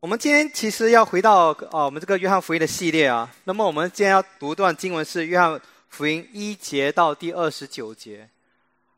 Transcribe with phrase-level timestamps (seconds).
[0.00, 3.28] 我们今天其实要回到啊，我们这个约翰福音的系列啊。
[3.42, 8.28] 那么我们今天要读段经文是约翰福音一节到第二十九节。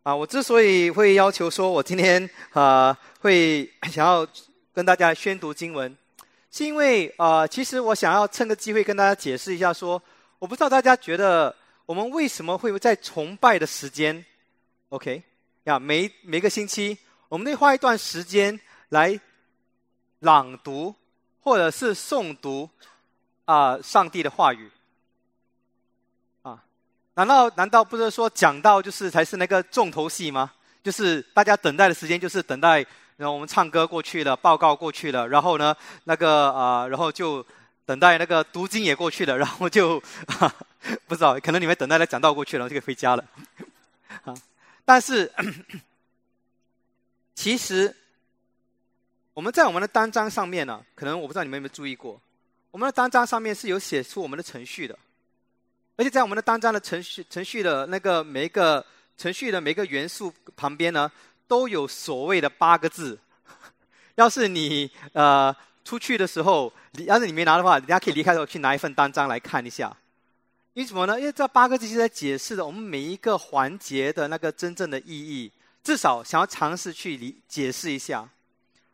[0.03, 4.29] 啊，我之所以会要求说我今天啊会想要
[4.75, 5.97] 跟大家宣读经文，
[6.51, 10.01] 是因为啊，其实我想要趁个机会跟大家解释一下说，
[10.39, 11.57] 我不知道大家觉得
[11.87, 14.23] 我们为什么会在崇拜的时间
[14.91, 15.23] ，OK，
[15.65, 16.99] 呀，每每个星期
[17.31, 18.61] 我们得花一段时间
[18.91, 19.19] 来。
[20.21, 20.95] 朗读，
[21.43, 22.69] 或者是诵读，
[23.47, 24.71] 啊，上帝的话语，
[26.43, 26.63] 啊，
[27.15, 30.53] 难道难道不是说讲到就是才是那个重头戏吗？
[30.83, 32.85] 就是大家等待的时间，就是等待，
[33.17, 37.45] 然后我们唱歌过去了，报告过去了，然后呢，那个啊，然后就
[37.87, 39.99] 等待那个读经也过去了，然后就
[41.09, 43.25] 不知道，可能你们等待的讲道过去了，就可以回家了，
[44.25, 44.35] 啊，
[44.85, 45.33] 但是
[47.35, 47.97] 其实。
[49.33, 52.21] 我们在我们的单张上面呢，可能我不知道你们有没有注意过，
[52.71, 54.99] 我们的单张上面是有写出我们的程序的，
[55.97, 58.85] 而且在我们的单张的程序程序的那个每一个
[59.17, 61.11] 程序的每个元素旁边呢，
[61.47, 63.19] 都有所谓的八个字。
[64.17, 66.71] 要是你呃出去的时候，
[67.07, 69.97] 要是你没拿的话，人家可以离开的时候去拿一份单张来看一下。
[70.75, 71.19] 为什么呢？
[71.19, 75.51] 因为这八个字是在解释的我们每一个环节的那个真正的意义，
[75.83, 78.29] 至少想要尝试去理解释一下。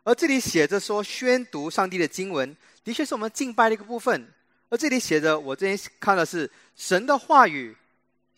[0.06, 4.32] 而这里写着说，宣读上帝的经文，的确是我们敬拜的一个部分。
[4.68, 7.76] 而这里写着，我这边看的是神的话语，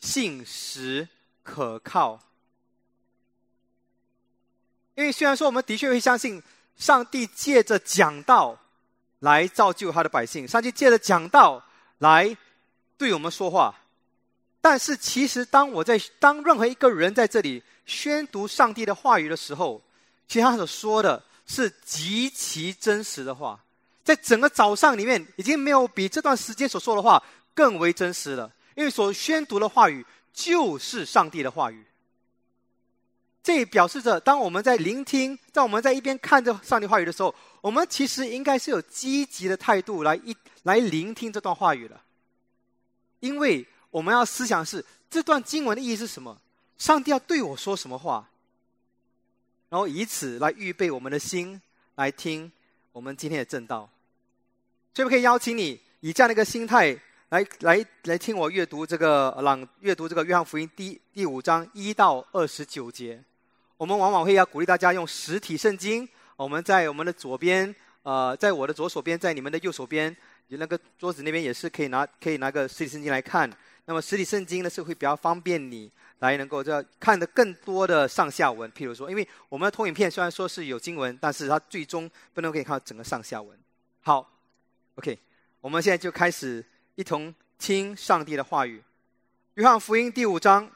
[0.00, 1.06] 信实
[1.42, 2.18] 可靠。
[4.94, 6.42] 因为虽然说我们的确会相信
[6.78, 8.58] 上帝借着讲道
[9.18, 11.62] 来造就他的百姓，上帝借着讲道
[11.98, 12.34] 来
[12.96, 13.78] 对我们说话，
[14.62, 19.82] 但是其实当我在当任何一个人在这里宣读上帝的话语的时候，
[20.26, 21.22] 其实他所说的。
[21.48, 23.58] 是极其真实的话，
[24.04, 27.20] 在整个早上里面，已经没有比这段时间所说的话
[27.54, 28.52] 更为真实了。
[28.76, 31.84] 因为所宣读的话语就是上帝的话语。
[33.42, 41.98] 这也表示着，当我们在聆听，在我们在一边看着上帝话语的时候，我们其实应该是有积极的态度来一来聆听这段话语的。
[43.20, 46.38] 因为我们要思想是这段经文的意义是什么？
[46.76, 48.28] 上帝要对我说什么话？
[49.68, 51.60] 然后以此来预备我们的心，
[51.96, 52.50] 来听
[52.92, 53.88] 我们今天的正道。
[54.94, 56.98] 所以，我可以邀请你以这样的一个心态
[57.28, 63.22] 来来来听我阅读这个朗阅读这个约翰福音第第五章一到二十九节。
[63.76, 66.08] 我们往往会要鼓励大家用实体圣经。
[66.34, 70.16] 我们在我们的左边，呃，在我的左手边，在你们的右手边，
[70.48, 73.48] 你那个桌子那边也是可以拿可以拿个实体圣经来看。
[73.84, 75.90] 那么实体圣经呢是会比较方便你。
[76.20, 83.56] 来能够这看的更多的上下文，譬如说，因为我们的投影片虽然说是有经文，但是它最终不能可以看到整个上下文。
[84.00, 84.28] 好
[84.96, 85.18] ，OK，
[85.60, 86.64] 我们现在就开始
[86.96, 88.82] 一同听上帝的话语。
[89.54, 90.70] 约翰福音第五章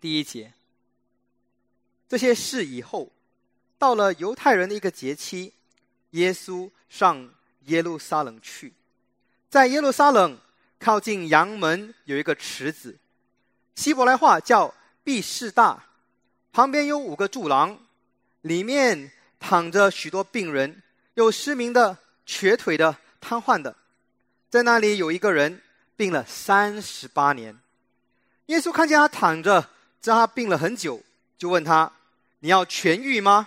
[0.00, 0.52] 第一节，
[2.06, 3.10] 这些事以后，
[3.78, 5.52] 到了犹太人的一个节期，
[6.10, 7.30] 耶稣上
[7.66, 8.74] 耶路撒冷去，
[9.48, 10.38] 在耶路撒冷
[10.78, 12.98] 靠近阳门有一个池子。
[13.78, 14.74] 希伯来话叫
[15.04, 15.84] 毕士大，
[16.52, 17.78] 旁边有五个柱廊，
[18.40, 20.82] 里面躺着许多病人，
[21.14, 21.96] 有失明的、
[22.26, 23.76] 瘸腿的、瘫痪的。
[24.50, 25.62] 在那里有一个人
[25.94, 27.56] 病了三十八年。
[28.46, 29.60] 耶稣看见他躺着，
[30.02, 31.00] 知道他病了很久，
[31.38, 31.92] 就问他
[32.40, 33.46] ：“你要痊愈吗？”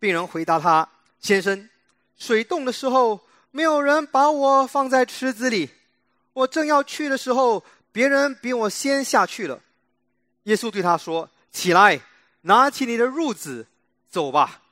[0.00, 0.88] 病人回答他
[1.20, 1.68] ：“先生，
[2.16, 3.20] 水冻的时候，
[3.50, 5.68] 没有人把我放在池子里，
[6.32, 9.60] 我正要去的时候。”别人比我先下去了，
[10.44, 12.00] 耶稣对他说：“起来，
[12.40, 13.66] 拿起你的褥子，
[14.08, 14.62] 走吧。”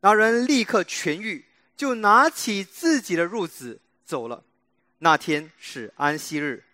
[0.00, 1.44] 那人立刻痊愈，
[1.76, 4.42] 就拿起自己的褥子走了。
[4.98, 6.64] 那天是安息日，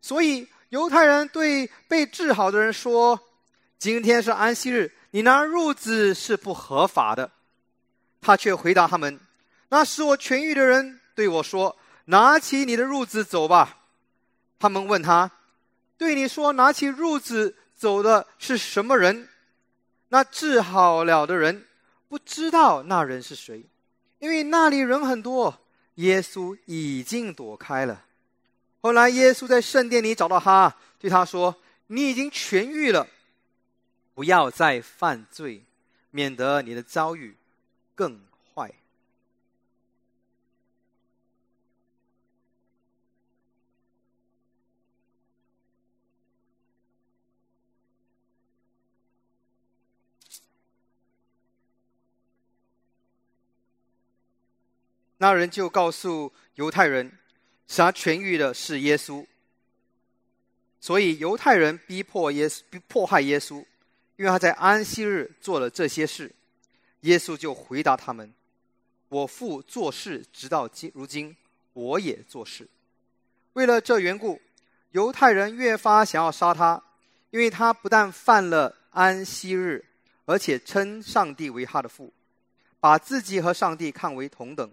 [0.00, 3.20] 所以犹太人对被治好的人说
[3.78, 7.30] ：“今天是安息日，你拿褥子是不合法的。”
[8.22, 9.20] 他却回答他们
[9.68, 11.76] ：“那使我痊愈的人对我说
[12.06, 13.80] ：‘拿起你的褥子走吧。’”
[14.58, 15.30] 他们问他
[15.96, 19.28] ：“对你说拿起褥子走的是什么人？”
[20.08, 21.66] 那治好了的人
[22.08, 23.64] 不知道那人是谁，
[24.18, 25.60] 因为那里人很多。
[25.96, 28.04] 耶稣已经躲开了。
[28.80, 31.54] 后来耶稣在圣殿里找到他，对他说
[31.86, 33.06] ：“你已经痊愈了，
[34.12, 35.64] 不要再犯罪，
[36.10, 37.36] 免得你的遭遇
[37.94, 38.20] 更。”
[55.24, 57.10] 那人就告诉犹太人，
[57.66, 59.24] 使他痊愈的是耶稣。
[60.78, 63.64] 所以犹太人逼迫耶稣，迫害耶稣，
[64.16, 66.30] 因为他在安息日做了这些事。
[67.00, 68.30] 耶稣就回答他们
[69.08, 71.34] ：“我父做事，直到今如今，
[71.72, 72.68] 我也做事。”
[73.54, 74.38] 为了这缘故，
[74.90, 76.82] 犹太人越发想要杀他，
[77.30, 79.82] 因为他不但犯了安息日，
[80.26, 82.12] 而且称上帝为他的父，
[82.78, 84.70] 把自己和上帝看为同等。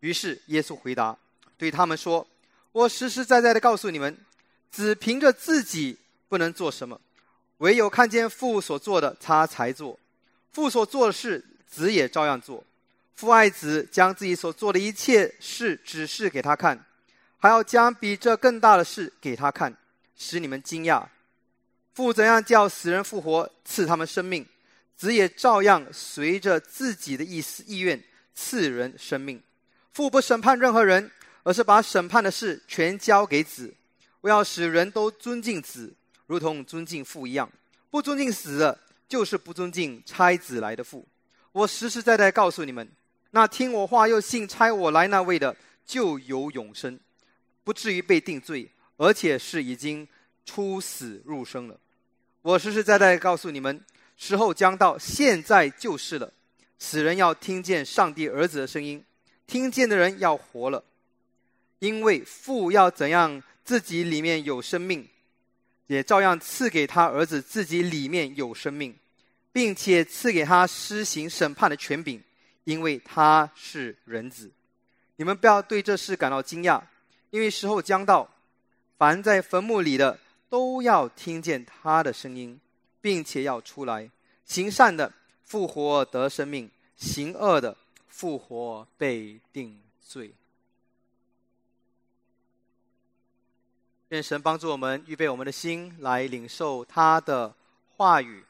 [0.00, 1.16] 于是耶稣回答，
[1.56, 2.26] 对他们说
[2.72, 4.16] ：“我实实在在的告诉你们。”
[4.68, 5.96] 只凭着自己
[6.28, 7.00] 不能做什么，
[7.58, 9.98] 唯有看见父所做的，他才做。
[10.52, 12.62] 父所做的事，子也照样做。
[13.14, 16.84] 父爱子，将自己所做的一切事指示给他看，
[17.38, 19.74] 还要将比这更大的事给他看，
[20.14, 21.06] 使你们惊讶。
[21.94, 24.44] 父怎样叫死人复活，赐他们生命，
[24.94, 28.02] 子也照样随着自己的意思意愿
[28.34, 29.40] 赐人生命。
[29.96, 31.10] 父不审判任何人，
[31.42, 33.72] 而是把审判的事全交给子。
[34.20, 35.90] 我要使人都尊敬子，
[36.26, 37.50] 如同尊敬父一样。
[37.88, 38.78] 不尊敬死的，
[39.08, 41.02] 就是不尊敬差子来的父。
[41.50, 42.86] 我实实在在告诉你们，
[43.30, 45.56] 那听我话又信差我来那位的，
[45.86, 47.00] 就有永生，
[47.64, 50.06] 不至于被定罪，而且是已经
[50.44, 51.80] 出死入生了。
[52.42, 53.82] 我实实在在告诉你们，
[54.18, 56.30] 时候将到，现在就是了。
[56.78, 59.02] 死人要听见上帝儿子的声音，
[59.46, 60.84] 听见的人要活了，
[61.78, 63.42] 因为父要怎样。
[63.66, 65.08] 自己里面有生命，
[65.88, 68.96] 也照样赐给他儿子自己里面有生命，
[69.52, 72.22] 并且赐给他施行审判的权柄，
[72.62, 74.52] 因为他是人子。
[75.16, 76.80] 你们不要对这事感到惊讶，
[77.30, 78.32] 因为时候将到，
[78.96, 80.16] 凡在坟墓里的
[80.48, 82.60] 都要听见他的声音，
[83.00, 84.08] 并且要出来。
[84.44, 85.12] 行善的
[85.42, 87.76] 复活得生命，行恶的
[88.16, 90.32] 复活被定罪。
[94.08, 97.54] 愿神帮助我们预备我们的心来领受他的
[97.96, 98.42] 话语。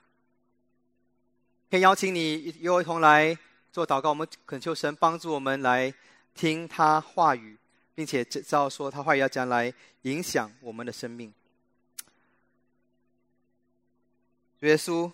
[1.68, 3.36] 可以邀请你与我一同来
[3.72, 4.10] 做祷告。
[4.10, 5.92] 我们恳求神帮助我们来
[6.32, 7.58] 听他话语，
[7.92, 11.34] 并且知道说他话语要将来影响我们的生命。
[14.60, 15.10] 耶稣，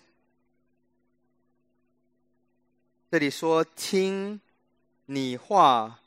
[3.13, 4.41] 这里说听
[5.05, 5.99] 你话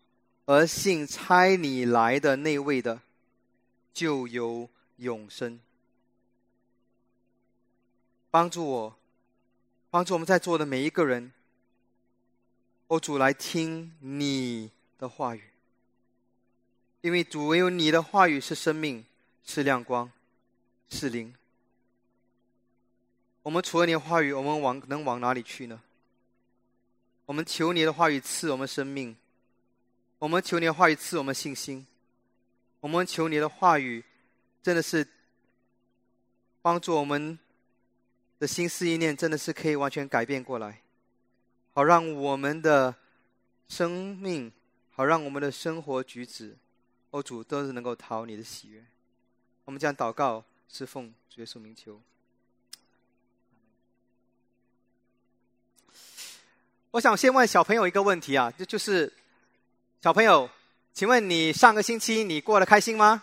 [0.45, 3.01] 而信差你来的那位的。
[3.95, 5.61] 就有永生。
[8.29, 8.97] 帮助我，
[9.89, 11.31] 帮助我们在座的每一个人，
[12.89, 15.45] 哦主来听你的话语，
[17.03, 19.05] 因为主唯有你的话语是生命，
[19.45, 20.11] 是亮光，
[20.89, 21.33] 是灵。
[23.45, 25.81] 我们除了你的话语，我们往能往哪里去呢？
[27.27, 29.15] 我们求你的话语赐我们生命，
[30.19, 31.87] 我们求你的话语赐我们信心。
[32.81, 34.05] 我们求你的话语，
[34.63, 35.05] 真的是
[36.63, 37.37] 帮助我们
[38.39, 40.83] 的心思意念，真的是可以完全改变过来，
[41.73, 42.95] 好让我们的
[43.67, 44.53] 生命，
[44.93, 46.57] 好让我们的生活举止，
[47.11, 48.85] 欧主都是能够讨你的喜悦。
[49.65, 52.01] 我们将祷告是奉主耶稣名求。
[56.97, 59.13] 我想先问小朋友一个问题啊，就就是
[60.03, 60.49] 小朋友。
[60.95, 63.23] 请问你上个星期你过得开心吗？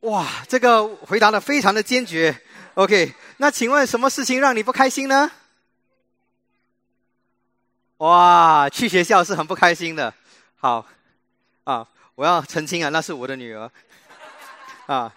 [0.00, 2.38] 哇，这个回答的非常的坚决。
[2.74, 5.30] OK，那请问什么事情让你不开心呢？
[7.96, 10.12] 哇，去学校是很不开心的。
[10.56, 10.86] 好，
[11.64, 13.70] 啊，我要澄清啊，那是我的女儿。
[14.84, 15.14] 啊，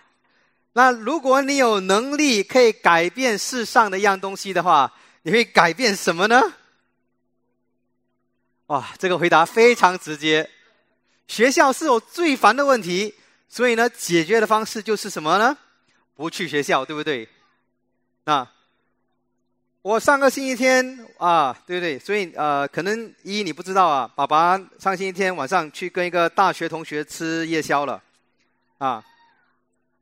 [0.72, 4.90] 那如果你有能力可以改变世上的一样东西的话，
[5.26, 6.40] 你会改变什么呢？
[8.68, 10.48] 哇，这个回答非常直接。
[11.28, 13.16] 学校是我最烦的问题，
[13.50, 15.58] 所以呢，解决的方式就是什么呢？
[16.14, 17.28] 不去学校，对不对？
[18.26, 18.54] 啊，
[19.82, 21.98] 我上个星期天啊，对不对？
[21.98, 28.00] 所以呃，可能一你不知道啊，爸爸上星期天晚上去跟一个大学同学吃夜宵了，
[28.78, 29.04] 啊，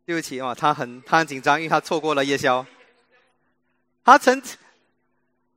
[0.06, 2.66] 对不起啊，他很他很紧张，因为他错过了夜宵。
[4.04, 4.44] 他曾。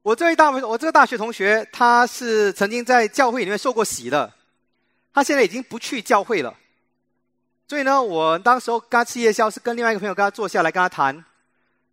[0.07, 4.33] 我这位大我这个大学同学，他是曾经在教会里面受过洗的，
[5.13, 6.57] 他现在已经不去教会了。
[7.67, 11.25] 所以呢，我当时候跟他吃夜宵，是跟另外一个朋友跟他坐下来跟他谈。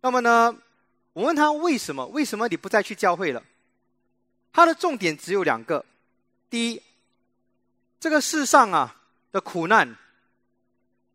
[0.00, 0.54] 那么呢，
[1.12, 2.06] 我问他为什么？
[2.06, 3.42] 为什么你不再去教会了？
[4.52, 5.84] 他的重点只有两个：
[6.48, 6.80] 第一，
[7.98, 8.94] 这个世上啊
[9.32, 9.92] 的苦难，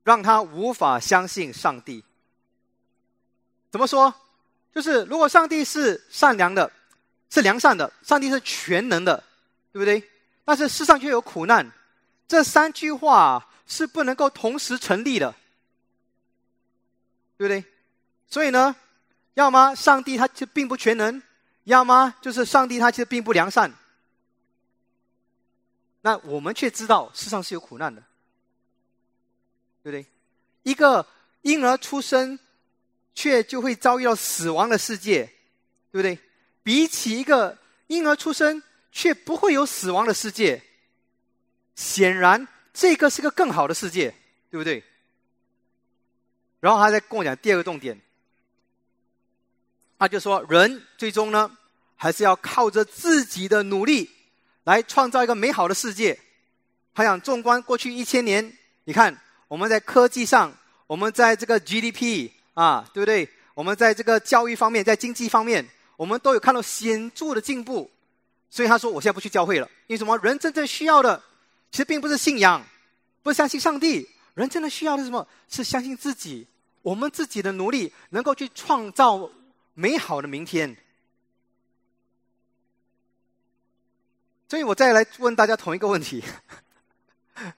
[0.03, 2.03] 让他无法相信上帝。
[3.71, 4.13] 怎么说？
[4.75, 6.69] 就是如果上帝是善良的。
[7.29, 9.23] 是良善的，上帝是全能的，
[9.71, 10.03] 对不对？
[10.45, 11.71] 但是世上却有苦难，
[12.27, 15.33] 这三句话是不能够同时成立的，
[17.37, 17.63] 对不对？
[18.27, 18.75] 所以呢，
[19.35, 21.21] 要么上帝他就并不全能，
[21.65, 23.71] 要么就是上帝他其实并不良善。
[26.01, 28.01] 那我们却知道世上是有苦难的，
[29.83, 30.05] 对不对？
[30.63, 31.05] 一个
[31.43, 32.39] 婴儿出生，
[33.13, 35.25] 却就会遭遇到死亡的世界，
[35.91, 36.17] 对不对？
[36.69, 37.57] 比起一个
[37.87, 38.61] 婴儿出生
[38.91, 40.61] 却不会有死亡的世界，
[41.73, 44.13] 显然这个是个更好的世界，
[44.51, 44.83] 对不对？
[46.59, 47.99] 然后他再跟我讲第二个重点，
[49.97, 51.49] 他就说人最终呢，
[51.95, 54.07] 还是要靠着自己的努力
[54.65, 56.19] 来创造一个美好的世界。
[56.93, 63.27] 他想纵观过去一千年，你看我们在科技上，我们在这个 GDP 啊，对不对？
[63.55, 65.67] 我们在这个教育方面，在经济方面。
[65.99, 67.91] 我们都有看到显著的进步，
[68.49, 70.17] 所以他说：“我现在不去教会了，因为什么？
[70.19, 71.21] 人真正需要的，
[71.71, 72.65] 其实并不是信仰，
[73.21, 74.09] 不是相信上帝。
[74.33, 75.27] 人真的需要的是什么？
[75.49, 76.47] 是相信自己，
[76.83, 79.29] 我们自己的努力能够去创造
[79.73, 80.73] 美好的明天。”
[84.47, 86.23] 所以我再来问大家同一个问题，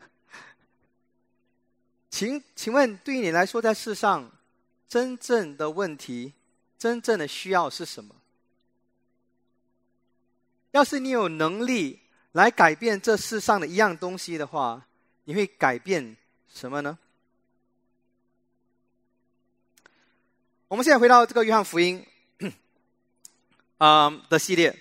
[2.09, 4.31] 请请问，对于你来说，在世上
[4.89, 6.33] 真正的问题、
[6.79, 8.15] 真正的需要是什么？
[10.71, 11.99] 要是你有能力
[12.31, 14.85] 来改变这世上的一样东西的话，
[15.25, 16.15] 你会改变
[16.53, 16.97] 什么呢？
[20.69, 22.05] 我们现在回到这个约翰福音
[23.77, 24.73] 啊的系列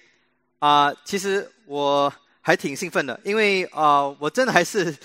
[0.61, 4.97] 啊，其实我还挺兴奋的，因为啊，我真的还是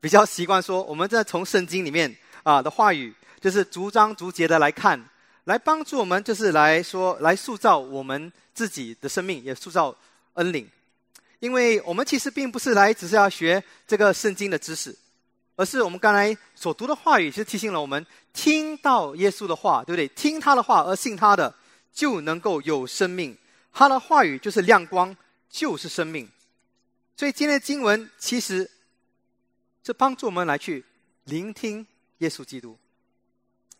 [0.00, 5.02] 比较习惯说，我们在从圣经里面啊的话语，就是逐章逐节的来看，
[5.44, 9.96] 来帮助我们，就是来说来塑造我们自己的生命，也塑造。
[10.36, 10.66] 恩领，
[11.40, 14.96] 因为我们其实并不是来只是要学这个圣经的知识，
[15.56, 20.08] 而是我们刚才所读的话语，其实提醒了我们：听到耶稣的话，对不对？
[20.08, 21.54] 听他的话而信他的，
[21.92, 23.36] 就能够有生命。
[23.72, 25.14] 他的话语就是亮光，
[25.50, 26.26] 就是生命。
[27.16, 28.70] 所以今天的经文其实
[29.84, 30.84] 是帮助我们来去
[31.24, 31.86] 聆听
[32.18, 32.78] 耶稣基督。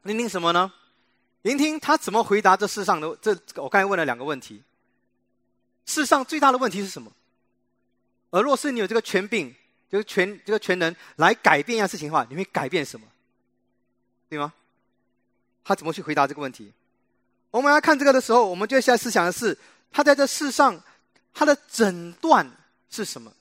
[0.02, 0.72] 聆听什么呢？
[1.42, 4.62] 聆听他怎么回答这世上的这我刚才问了两个问题。
[5.86, 7.10] 世上最大的问题是什么？
[8.30, 9.54] 而若是你有这个权柄、
[9.88, 13.06] 这个权、这个权能来改变一样事情的话，你会改变什么？
[14.28, 14.52] 对吗？
[15.64, 16.72] 他怎么去回答这个问题？
[17.52, 19.56] 我们来看这个的时候，我们就现在思想的是，
[19.92, 20.78] 他在这世上，
[21.32, 22.50] 他的诊断
[22.90, 23.32] 是什么？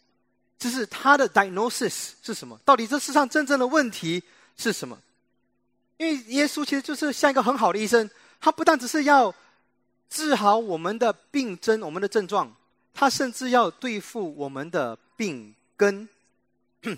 [0.59, 2.59] 就是他的 diagnosis 是什么？
[2.63, 4.23] 到底这世上真正的问题
[4.55, 4.97] 是什么？
[5.97, 8.07] 因为耶稣其实就是像一个很好的医生，
[8.39, 9.33] 他不但只是要。
[10.09, 12.55] 治好我们的病症，我们的症状，
[12.93, 16.07] 他甚至要对付我们的病根。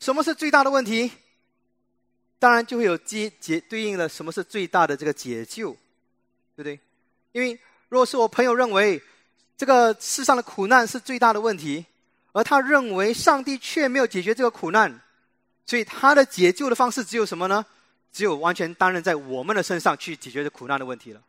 [0.00, 1.10] 什么是最大的问题？
[2.38, 5.72] 当然就会有解解对应了什么是最大的这个解救，
[6.56, 6.80] 对不对？
[7.32, 7.58] 因为
[7.90, 9.00] 如果是我朋友认为
[9.58, 11.84] 这个世上的苦难是最大的问题，
[12.32, 15.00] 而他认为上帝却没有解决这个苦难，
[15.66, 17.64] 所以他的解救的方式只有什么呢？
[18.12, 21.22] 只有完全担任在我们的身上去解决这苦难的问题了，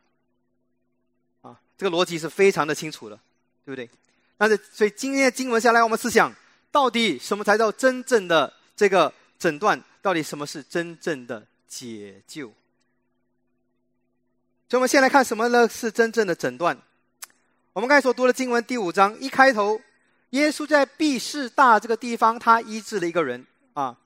[1.42, 3.16] 啊，这个逻辑是非常的清楚的，
[3.64, 3.88] 对不对？
[4.36, 6.34] 但是，所以今天的经文下来，我们思想
[6.72, 9.80] 到底什么才叫真正的这个诊断？
[10.00, 12.48] 到底什么是真正的解救？
[14.68, 15.68] 所以，我们先来看什么呢？
[15.68, 16.76] 是真正的诊断。
[17.72, 19.80] 我们刚才所读的经文第五章一开头，
[20.30, 23.96] 耶稣在毕士大这个地方，他医治了一个人，啊，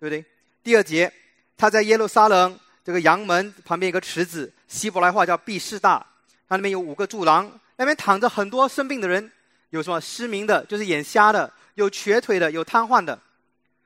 [0.00, 0.24] 对不对？
[0.64, 1.12] 第二节。
[1.58, 6.06] 他在耶路撒冷这个阳门旁边一个池子，希伯来话叫毕士大，
[6.46, 9.30] 那里面有五个柱廊，那边躺着很多生病的人，
[9.70, 13.18] 有什么失明的，就是眼瞎的，有瘸腿的，有瘫痪的。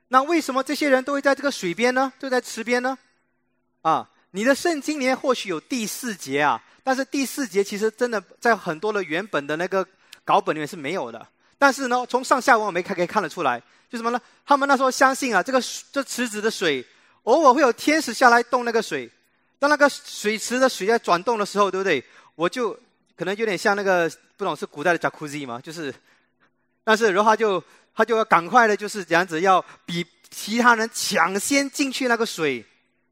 [0.09, 2.13] 那为什么这些人都会在这个水边呢？
[2.19, 2.97] 就在池边呢？
[3.81, 9.85] 啊，你的圣经里或许有第四节啊，但是第四节其实真的在很多的原本的那个
[10.25, 11.27] 稿本里面是没有的。
[11.59, 13.61] 但是呢，从上下文我们看可以看得出来，
[13.91, 14.21] 就什么呢？
[14.45, 15.61] 他们那时候相信啊，这个
[15.91, 16.87] 这池子的水。
[17.25, 19.09] 偶尔会有天使下来动那个水，
[19.59, 22.05] 当那个水池的水在转动的时候，对不对？
[22.35, 22.77] 我就
[23.17, 25.61] 可能有点像那个不懂是古代的 Jacuzzi 吗？
[25.63, 25.95] 就是，
[26.83, 27.63] 但是然后他就
[27.95, 32.65] 他就要赶快的，就是这样子，要比其他人抢先进去那个水，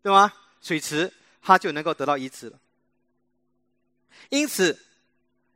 [0.03, 0.33] 对吗？
[0.61, 2.59] 水池他就能够得到医治了。
[4.31, 4.77] 因此，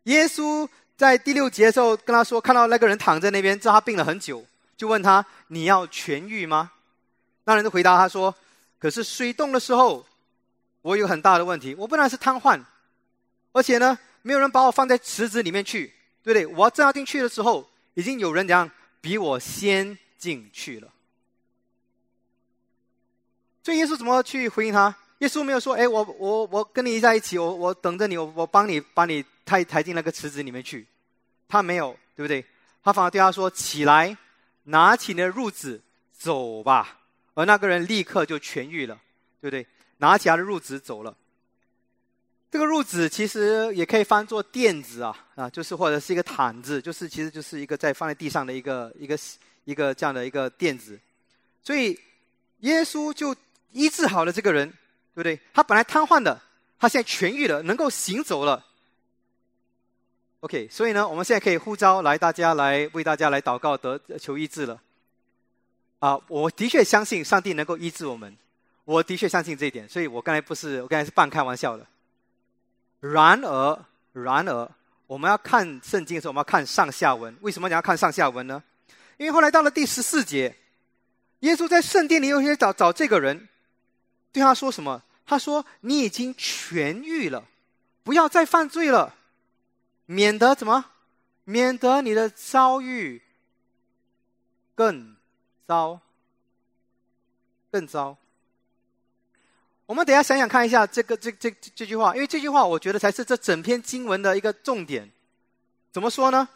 [0.05, 4.45] 耶稣在第六节的时候跟他说，看到那个人躺在那边，知道他病了很久，
[4.77, 6.71] 就问他：“你要痊愈吗？”
[7.47, 8.33] 那人就回答他说。
[8.79, 10.05] 可是水冻的时候，
[10.83, 11.75] 我有很大的问题。
[11.77, 12.63] 我不但是瘫痪，
[13.53, 16.47] 而且呢，没有人把我放在池子里面去，对不对？
[16.47, 20.89] 我正要进去的时候，已经有人怎样比我先进去了。
[23.63, 24.95] 所以耶稣怎么去回应他？
[25.19, 30.87] 耶稣没有说：“哎，我我我跟你在一起，我我等着你，我我帮你把你抬抬进那个池子里面去。”
[31.49, 32.45] 他没有，对不对？
[32.83, 34.15] 他反而对他说：“起来，
[34.65, 35.81] 拿起你的褥子
[36.13, 36.99] 走吧。”
[37.35, 38.99] 而那个人立刻就痊愈了，
[39.41, 39.67] 对不对？
[39.99, 41.17] 拿起他的褥子走了。
[42.51, 49.19] 这个褥子其实也可以翻作垫子啊啊，就是或者是一个毯子，就是其实就是一个在放在地上的一个一个
[49.65, 50.99] 一个这样的一个垫子。
[51.63, 51.99] 所以
[52.61, 53.35] 耶稣就
[53.73, 54.77] 医治好了这个人，对
[55.15, 55.41] 不对？
[55.53, 56.41] 他本来瘫痪的，
[56.79, 58.65] 他现在痊愈了，能够行走了。
[60.41, 64.81] OK，所以呢，我们现在可以呼召来大家来为大家来祷告得求医治了。
[66.05, 68.37] 啊，我的确相信上帝能够医治我们，
[68.85, 71.87] 我的确相信这一点，所以我刚才不是我刚才是半开玩笑的。
[73.01, 74.71] 然而，然而，
[75.07, 77.35] 我们要看圣经的时候，我们要看上下文。
[77.41, 78.63] 为什么你要看上下文呢？
[79.17, 80.55] 因为后来到了第十四节，
[81.41, 83.49] 耶稣在圣殿里有些找找这个人，
[84.31, 85.03] 对他说什么？
[85.25, 87.43] 他说：“你已经痊愈了，
[88.03, 89.15] 不要再犯罪了，
[90.05, 90.85] 免得怎么？
[91.45, 93.23] 免得你的遭遇
[94.75, 95.14] 更
[95.67, 96.01] 糟，
[97.71, 98.17] 更糟。”
[99.87, 105.11] 我们等下想想看一下这个这这这句话，因为这句话我觉得才是这整篇经文的一个重点。
[105.93, 106.49] 怎么说呢？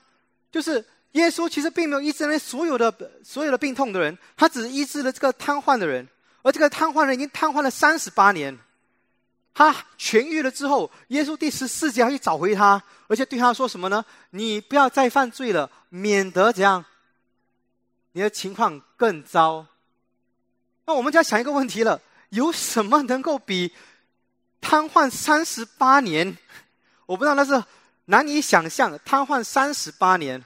[0.51, 2.91] 就是耶稣其实并没有医治那所有的
[3.23, 6.09] 所有的病痛的人，他只是医治了这个瘫痪的人，
[6.43, 8.59] 而这个瘫痪人已经瘫痪了三十八年。
[9.53, 14.03] 他痊愈了之后，耶稣第十四节要去找回他，而且对他说什么呢？
[14.31, 16.83] 你不要再犯罪了，免得怎样，
[18.13, 19.67] 你的情况更糟。
[20.85, 22.03] 那我们就要想一个问题了。
[22.31, 23.73] 有什么能够比
[24.61, 26.37] 瘫痪三十八年？
[27.07, 27.65] 我不知道那是
[28.05, 30.45] 难以想象，瘫痪三十八年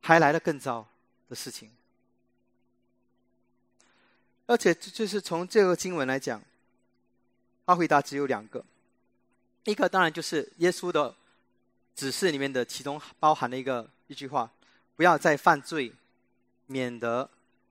[0.00, 0.86] 还来了更糟
[1.28, 1.68] 的事情。
[4.46, 6.40] 而且，就是从这个经文来讲，
[7.66, 8.64] 他回答只有两个，
[9.64, 11.12] 一个当然就是耶稣的
[11.96, 14.50] 指示里面的其中包含了一个一句话：
[14.96, 15.92] 不要再犯罪，
[16.66, 17.30] 免得。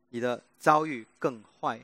[0.10, 1.84] 你的遭遇更坏，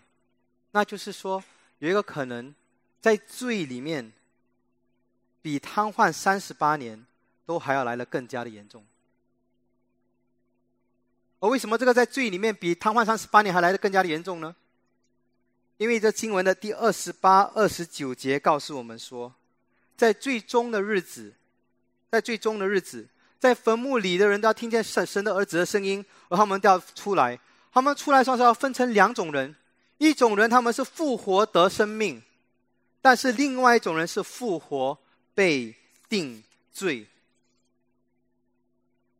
[0.71, 1.43] 那就是说，
[1.79, 2.55] 有一个可能，
[3.01, 4.13] 在罪里面，
[5.41, 7.05] 比瘫痪三十八年
[7.45, 8.85] 都还要来的更加的严重。
[11.41, 14.55] 而为什么这个在罪里面比瘫痪三十八年还来的更加的严重呢？
[15.75, 19.33] 因为这经文的第二十八、二十九节告诉我们说，
[19.97, 21.33] 在最终的日子，
[22.09, 23.05] 在最终的日子，
[23.41, 27.39] 在坟墓里的人都要听见神神的儿子的声音，而他们都要出来。
[27.73, 29.55] 他们出来时候要分成两种人，
[29.97, 32.21] 一种人他们是复活得生命，
[33.01, 34.95] 但是另外一种人是复活
[35.33, 35.75] 被
[36.07, 37.07] 定罪。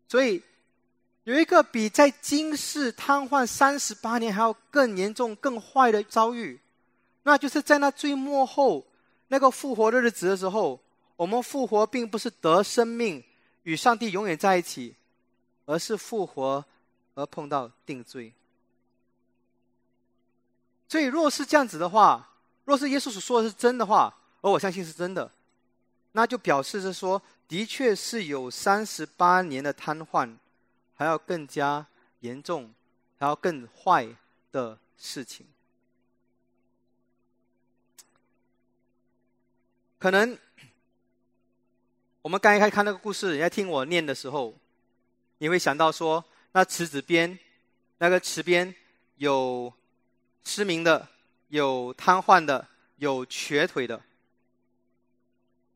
[0.08, 0.44] 所以
[1.24, 6.60] 有一个比在今世瘫痪三十八年还要更严重、更坏的遭遇，
[7.24, 8.86] 那就是在那最末后
[9.30, 10.80] 那个复活的日子的时候，
[11.16, 13.24] 我们复活并不是得生命
[13.64, 14.96] 与上帝永远在一起，
[15.66, 16.66] 而是复活
[17.14, 18.34] 而碰到定罪。
[20.88, 25.32] 所以，若是这样子的话，若是耶稣所说的是真的话，而我相信是真的，
[26.12, 30.36] 那就表示着说，的确是有三十八年的瘫痪，
[30.96, 31.86] 还要更加
[32.20, 32.74] 严重，
[33.18, 34.08] 还要更坏
[34.52, 35.46] 的事情。
[39.98, 40.38] 可能
[42.22, 44.56] 我们刚一开看那个故事，你在听我念的时候，
[45.40, 47.38] 你会想到说，那池子边，
[47.98, 48.74] 那个池边
[49.18, 49.72] 有。
[50.44, 51.08] 失明的，
[51.50, 54.02] 有瘫痪的，有瘸腿的，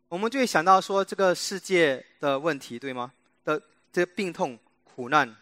[0.07, 3.13] 我们就会想到说这个世界的问题，对吗？
[3.43, 3.61] 的
[3.93, 5.35] 这个病痛、苦难，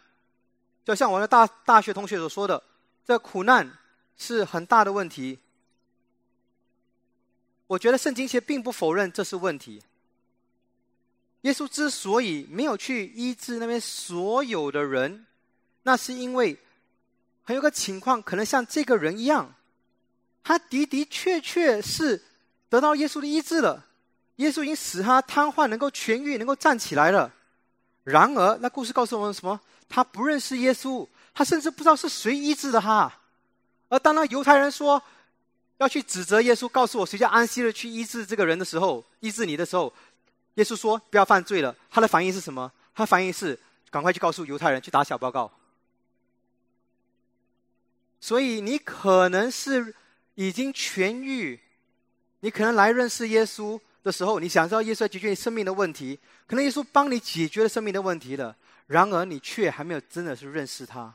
[0.84, 2.62] 就像我的大大学同学所说的，
[3.02, 3.66] 这苦难
[4.18, 5.38] 是很大的问题。
[7.66, 9.82] 我觉得圣经其实并不否认这是问题。
[11.44, 15.24] 耶稣之所以没有去医治那边所有的人，
[15.84, 16.58] 那是因为。
[17.46, 19.54] 还有个情况，可能像这个人一样，
[20.42, 22.24] 他的的确确是
[22.70, 23.84] 得到耶稣的医治了。
[24.36, 27.30] 耶稣已经使他瘫痪，能够痊愈，能够站起来了。
[28.02, 29.60] 然而，那故事告诉我们什么？
[29.90, 33.12] 他不认识耶稣，他甚至不知道是谁医治的他。
[33.90, 35.02] 而当那犹太人说
[35.76, 39.92] 要去指责耶稣，告诉我谁叫安息日去医治这个人的时候，医治你的时候，
[40.54, 41.74] 耶稣说不要犯罪了。
[41.90, 42.70] 他的反应是什么？
[42.94, 43.58] 他反应是
[43.90, 45.50] 赶快去告诉犹太人去打小报告。
[48.20, 49.94] 所以你可能是
[50.34, 51.60] 已经痊愈，
[52.40, 61.14] 你可能来认识耶稣，的时候，你想知道耶稣解决你生命的问题，可能耶稣帮你解决了生命的问题了，然而你却还没有真的是认识他。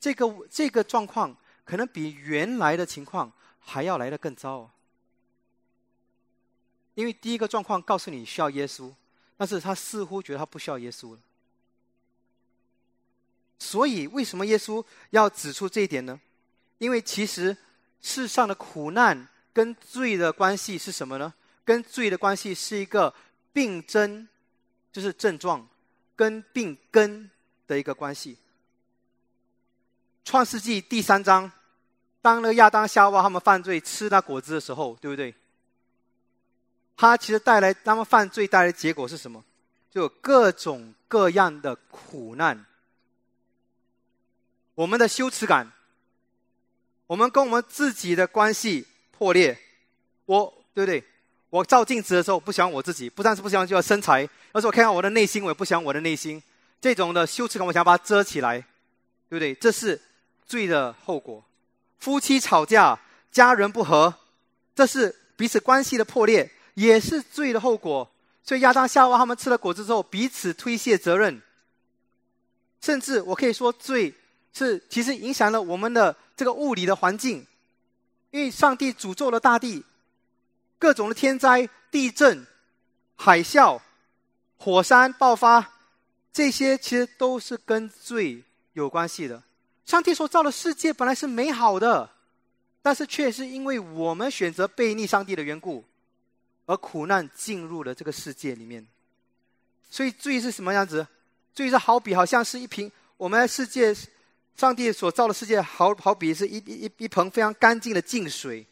[0.00, 4.70] 这个这个状况可能比原来的情况还要来得更糟。
[6.94, 8.92] 因为第一个状况告诉你需要耶稣，
[9.36, 11.18] 但是他似乎觉得他不需要耶稣了。
[13.58, 16.20] 所以为什么耶稣要指出这一点呢？
[16.78, 17.56] 因为其实
[18.02, 21.32] 世上的苦难跟罪的关系是什么呢？
[21.64, 23.14] 跟罪的关系是一个
[23.52, 24.28] 病症，
[24.92, 25.66] 就是症状，
[26.14, 27.30] 跟病根
[27.66, 28.36] 的一个关系。
[30.24, 31.50] 创世纪第三章，
[32.20, 35.34] 当那个亚当夏娃他们犯罪吃那果子的时候，对不对？
[36.96, 39.42] 他其实带来他们犯罪带来的结果是什么？
[39.90, 42.64] 就有各种各样的苦难。
[44.74, 45.70] 我们的羞耻感，
[47.06, 49.56] 我们跟我们自己的关系破裂，
[50.26, 51.04] 我对不对？
[51.50, 56.42] 我照镜子的时候不喜欢我自己，不但是不喜欢就要身材，而是我看看我的内心，我也不喜欢我的内心。
[56.80, 58.58] 这种的羞耻感，我想把它遮起来，
[59.28, 59.54] 对不对？
[59.54, 60.02] 这是
[60.44, 61.44] 罪的后果。
[62.00, 62.98] 夫妻吵架，
[63.30, 64.12] 家人不和，
[64.74, 68.10] 这是彼此关系的破裂，也是罪的后果。
[68.42, 71.40] 所以亚当夏娃他们吃了果子之后，彼此推卸责任，
[72.80, 74.14] 甚至我可以说罪。
[74.52, 77.44] 是，其实影响了我们的这个物理的环境，
[78.30, 79.82] 因为上帝诅咒了大地，
[80.78, 82.46] 各种的天灾、地震、
[83.16, 83.80] 海啸、
[84.56, 85.72] 火山爆发，
[86.32, 89.42] 这些其实都是跟罪有关系的。
[89.84, 92.08] 上帝所造的世界本来是美好的，
[92.80, 95.84] 但是却是因为我们选择背逆上帝的缘故，
[96.66, 98.86] 而苦难进入了这个世界里面。
[99.90, 101.06] 所以罪是什么样子？
[101.54, 103.94] 罪是好比好像是一瓶我们世界。
[104.56, 108.64] 上帝所造的世界，好好比是一一一盆非常干净的净水，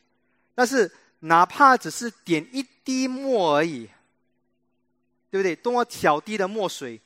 [0.54, 3.90] 但是哪怕只是点一滴墨而已，
[5.28, 5.56] 对不对？
[5.56, 7.00] 多么小滴的墨水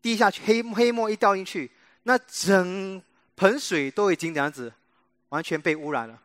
[0.00, 1.70] 滴下去，黑黑墨一掉进去，
[2.04, 3.02] 那整
[3.36, 4.72] 盆水都已经这样子
[5.28, 6.18] 完全被污染了。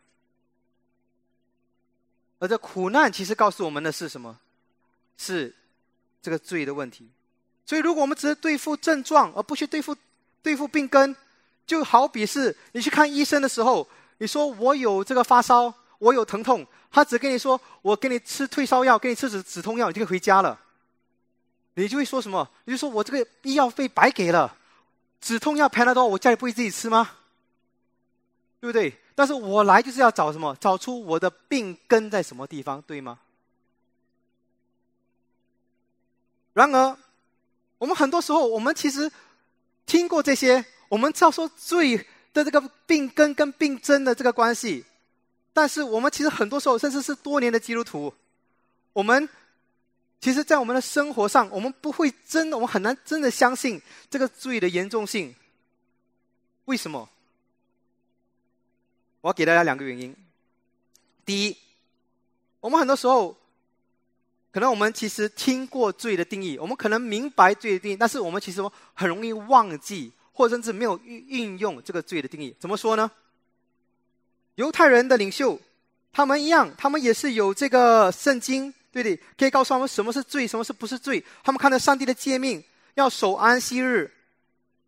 [2.40, 4.36] 而这苦难其实告诉我们的是什么？
[5.18, 5.54] 是
[6.22, 7.08] 这个罪的问题。
[7.66, 9.96] 所以，如果我们只是对付症状，而不去对付
[10.42, 11.16] 对付病根。
[11.68, 20.60] 就好比是你去看医生的时候，你说我有这个发烧，我有疼痛，他只跟你说我给你吃退烧药，给你吃止止痛药，你就可以回家了。
[21.76, 22.50] 你就会说什么？
[22.66, 24.58] 你就说我这个医药费白给了，
[25.22, 26.08] 止痛药赔了多？
[26.08, 27.12] 我家里不会自己吃吗？
[28.60, 28.96] 对不对？
[29.16, 30.56] 但是我来就是要找什么？
[30.60, 33.20] 找出我的病根在什么地方，对吗？
[36.54, 36.98] 然而，
[37.78, 39.12] 我们很多时候，我们其实
[39.86, 40.66] 听过这些。
[40.90, 41.96] 我们知道说罪
[42.34, 44.84] 的这个病根跟病症的这个关系，
[45.54, 48.12] 但是我们其实很多时候，甚至是多年的基督徒，
[48.92, 49.30] 我们
[50.20, 55.36] 其实，在我们的生活上，我们不会真的，我们很难真的相信这个罪的严重性。
[56.66, 57.08] 为什么？
[59.22, 60.16] 我给大家两个原因。
[61.26, 61.58] 第一，
[62.60, 63.36] 我们很多时候，
[64.52, 68.62] 可能我们其实听过罪的定义，我们可能明白罪的定义，但是我们其实
[68.94, 70.12] 很容易忘记。
[70.32, 73.12] 或者甚至没有运运用这个罪的定义，怎么说呢？
[74.56, 75.60] 犹太人的领袖，
[76.14, 79.20] 他们一样，他们也是有这个圣经，对不对？
[79.38, 81.22] 可以告诉他们什么是罪，什么是不是罪。
[81.44, 84.10] 他们看到上帝的诫命，要守安息日，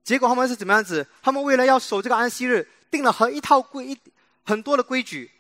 [0.06, 1.06] 结果他们是怎么样子？
[1.22, 3.98] 他们为了要守这个安息日，定了和一套规一
[4.44, 5.32] 很多的规矩。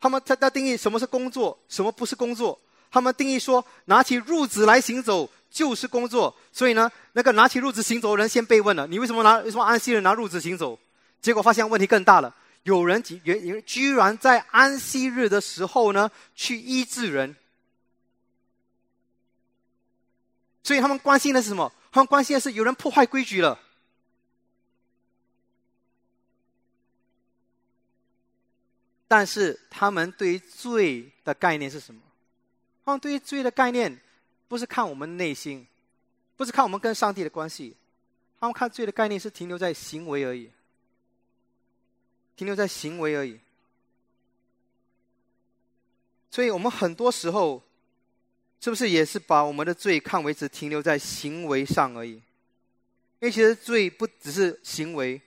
[0.00, 2.58] 他们他他定义什么是工作，什么不是工作。
[2.90, 5.30] 他们定义说，拿起褥子来行走。
[5.50, 10.78] 就是工作，所以呢，那个拿起褥子行走的人先被问了：“你为什么拿为什么安息日拿褥子行走？”
[11.22, 17.34] 结果发现问题更大了，有人居原居然在安息日的时候呢去医治人，
[20.62, 21.72] 所以他们关心的是什么？
[21.90, 23.58] 他们关心的是有人破坏规矩了。
[29.08, 32.00] 但是他们对于罪的概念是什么？
[32.84, 33.98] 他们对于罪的概念。
[34.50, 35.66] 不是看我们内心，
[36.34, 37.76] 不是看我们跟上帝的关系，
[38.40, 40.50] 他们看罪的概念是停留在行为而已，
[42.34, 43.38] 停留在行为而已。
[46.30, 47.62] 所以我们很多时候，
[48.58, 52.12] 是不是也是把我们的罪看为只停留在行为上而已？
[52.12, 55.20] 因为其实罪不只是行为，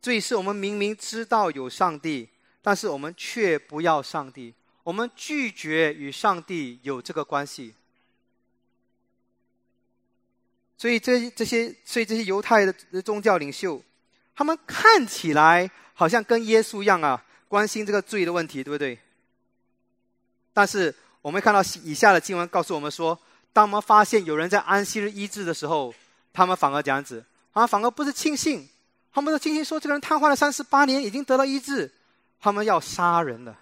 [0.00, 2.26] 罪是我们明明知道有上帝，
[2.66, 4.52] 但是我们却不要上帝，
[4.82, 7.72] 我们拒绝与上帝有这个关系。
[10.76, 13.80] 所以这这些，所以这些犹太的宗教领袖，
[14.34, 18.98] 他们看起来好像跟耶稣一样啊，关心这个罪的问题，对不对？
[20.52, 23.16] 但是我们看到以下的经文告诉我们说，
[23.52, 25.94] 当我们发现有人在安息日医治的时候，
[26.32, 28.68] 他们反而这样子，啊，反而不是庆幸，
[29.12, 31.88] 他们的庆幸说这个人瘫痪了三十八年，已经得到医治，
[32.46, 33.58] 他们要杀人了，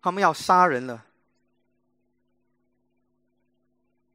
[0.00, 1.04] 他们要杀人了。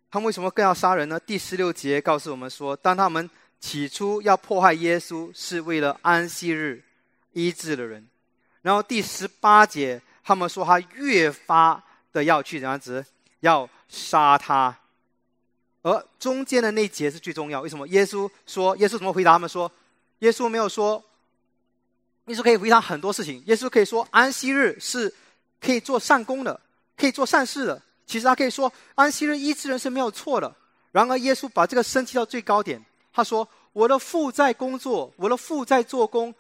[0.10, 1.20] 他们为什么更要杀人呢？
[1.20, 6.84] 第十六节告诉我们说，当他们起初要迫害耶稣，是为了安息日
[7.34, 8.04] 医治的人。
[8.64, 13.06] 然后第十八节，他们说他越发的要去怎样子，
[13.42, 14.76] 要杀他。
[15.84, 17.62] 而中间的那节是最重要。
[17.62, 17.88] 为什么？
[17.90, 19.72] 耶稣说，耶稣怎么回答他们说？
[20.20, 21.04] 耶稣没有说，
[22.28, 23.44] 耶稣可以回答很多事情。
[23.48, 25.14] 耶稣可以说，安息日是
[25.60, 26.60] 可以做善功的，
[26.96, 27.82] 可以做善事的。
[28.06, 30.56] 其实他可以说安息日医治人是没有错的。
[30.92, 36.34] 然而耶稣把这个升级到最高点，他说：“我的父在工作，我的父在做工，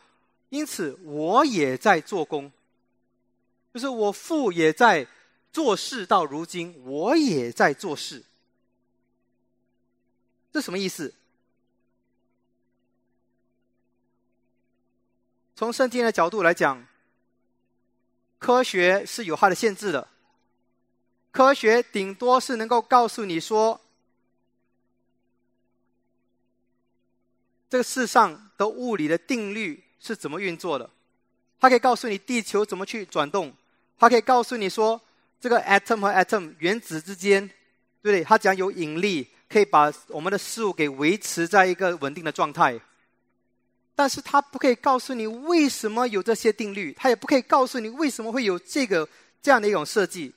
[0.49, 2.51] 因此我也在做工。
[3.73, 5.07] 就是我父也在
[5.51, 8.23] 做事，到如今我也在做事。
[10.51, 11.11] 这什么意思？
[15.63, 16.85] 从圣经的角度来讲，
[18.37, 20.05] 科学是有它的限制的。”
[21.31, 23.79] 科学顶多是能够告诉你说，
[27.69, 30.89] 这个世上的物理的定律是怎么运作的。
[31.59, 33.53] 它可以告诉你地球怎么去转动，
[33.97, 34.99] 它可以告诉你说，
[35.39, 37.47] 这个 atom 和 atom 原子之间，
[38.01, 38.21] 对不对？
[38.21, 42.77] 它讲有引力，可以把我们的事物给维持在一个稳定的状态。
[43.95, 49.07] 但是他不可以告诉你为什么有这些定律，他也不可以告诉你为什么会有这个
[49.41, 50.33] 这样的一种设计。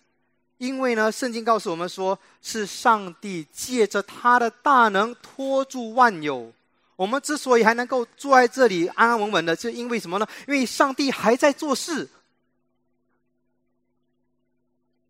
[0.59, 6.53] 因为呢，圣经告诉我们说，是上帝借着他的大能托住万有。
[6.97, 10.27] 我们之所以还能够坐在这里安安稳稳的，是因为什么呢？
[10.49, 12.09] 因为上帝还在做事。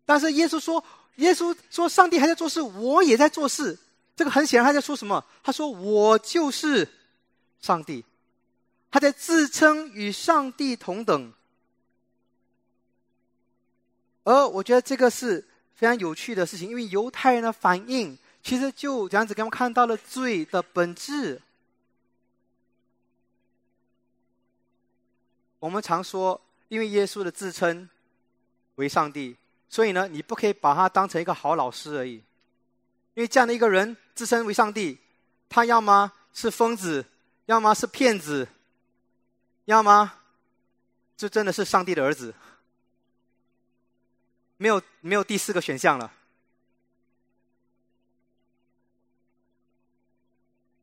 [0.05, 0.83] 但是耶稣说，
[1.15, 3.77] 耶稣说，上帝还在做事，我也在做事。
[4.17, 5.23] 这个很显然他在说什么？
[5.41, 6.85] 他说我就是
[7.61, 8.03] 上帝，
[8.89, 11.33] 他在自称与上帝同等。
[14.23, 15.45] 而我觉得这个是
[15.75, 21.41] 非常有趣的事情，因为犹太人的反应其实就这样子给我们看到了罪的本质。
[25.59, 27.89] 我们常说，因为耶稣的自称
[28.75, 29.35] 为上帝，
[29.69, 32.15] 所以呢，你不可以把他当成一个好老师而已。
[33.15, 34.99] 因为这样的一个人自称为上帝，
[35.49, 37.03] 他要么是疯子，
[37.47, 38.47] 要么是骗子，
[39.67, 40.13] 要么
[41.17, 42.33] 这真的是上帝的儿子。
[44.55, 46.11] 没有没有第四个选项了。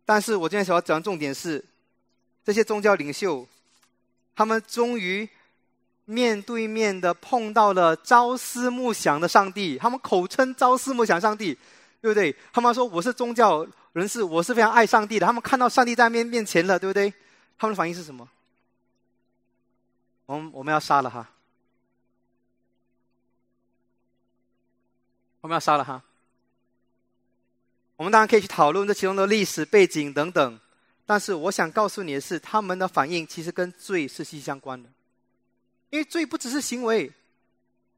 [0.05, 1.65] 但是我今天想要讲的重点是，
[2.45, 3.49] 这些宗教领袖，
[4.37, 5.27] 他们终于
[6.05, 9.79] 面对面的碰到了朝思暮想的上帝。
[9.79, 11.59] 他们口称朝思暮想上帝，
[12.03, 12.37] 对不对？
[12.53, 15.25] 他们说我是宗教人士，我是非常爱上帝的。
[15.25, 17.11] 他们看到上帝在面面前了，对不对？
[17.57, 18.29] 他们的反应是什么？
[20.27, 21.27] 我们我们要杀了他。
[25.41, 26.03] 我们要杀了他。
[27.97, 30.59] 我们当然可以去讨论这其中的历史背景等等，
[31.07, 34.89] 但是我想告诉你的是，他们的反应其实跟罪是息息相关的。
[35.91, 37.13] 因为罪不只是行为，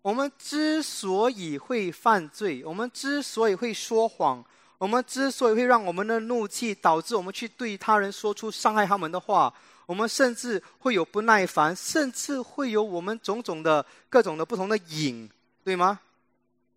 [0.03, 4.45] 我们之所以会犯罪，我们之所以会说谎，
[4.77, 9.55] 我们之所以会让我们的怒气导致我们去对他人说出伤害他们的话，
[9.87, 15.31] 我们甚至会有不耐烦，甚至会有我们种种的各种的不同的瘾，
[15.65, 16.01] 对吗？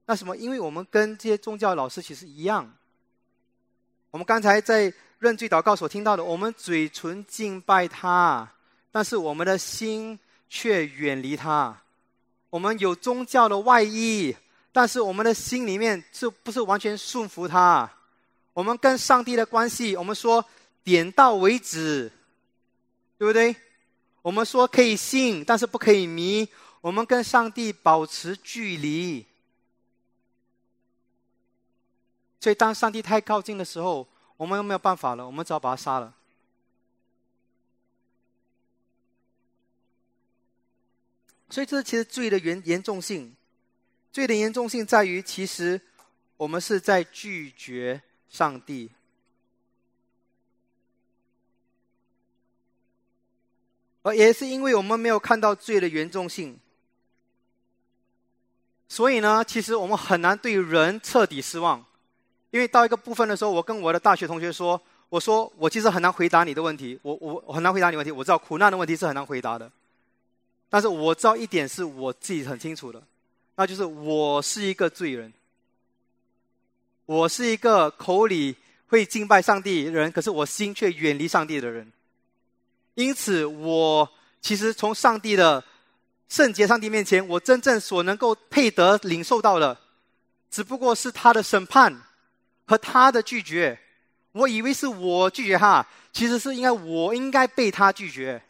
[0.05, 0.37] 那什么？
[0.37, 2.71] 因为我们跟这些宗教老师其实一样。
[4.11, 8.47] 我们刚才在认罪祷告所听到的，我们嘴唇敬拜他，
[8.91, 10.17] 但是我们的心
[10.49, 11.75] 却远离他。
[12.49, 14.35] 我们有宗教的外衣，
[14.71, 17.87] 但是我们的心里面是不是完全顺服他？
[18.53, 20.43] 我们跟上帝的关系，我们说
[20.83, 22.11] 点到为止，
[23.19, 23.53] 对不对？
[24.21, 26.47] 我们说可以信，但是不可以迷。
[26.79, 29.25] 我们跟上帝保持距离。
[32.39, 36.15] 所以，当上帝太靠近的时候，我们又没有办法了，我们只好把他杀了。
[41.49, 43.35] 所以，这其实罪的严严重性，
[44.13, 45.81] 罪的严重性在于，其实
[46.37, 48.89] 我们是在拒绝上帝，
[54.01, 56.57] 而也是因为我们没有看到罪的严重性，
[58.87, 61.85] 所以呢，其实我们很难对人彻底失望。
[62.51, 68.11] 因为到一个部分的时候，我跟我的大学同学说：“我说我其实很难回答你的问题，我我很难回答你问题。
[68.11, 69.71] 我知道苦难的问题是很难回答的，
[70.67, 73.03] 但是我知道一点是我自己很清楚的，
[73.55, 75.31] 那就是我是一个罪人，
[77.05, 78.55] 我是一个口里
[78.87, 81.91] 会敬拜上帝人，可是我心却远离上帝的人。
[82.99, 85.63] 因此，我其实从上帝的
[86.27, 89.79] 圣洁上帝面前，我真正所能够配得领受到的，
[90.51, 92.01] 只不过是他的审判
[92.65, 93.79] 和他的拒绝。
[94.33, 98.43] 我以为是我拒绝他，其实是应该我应该被他拒绝。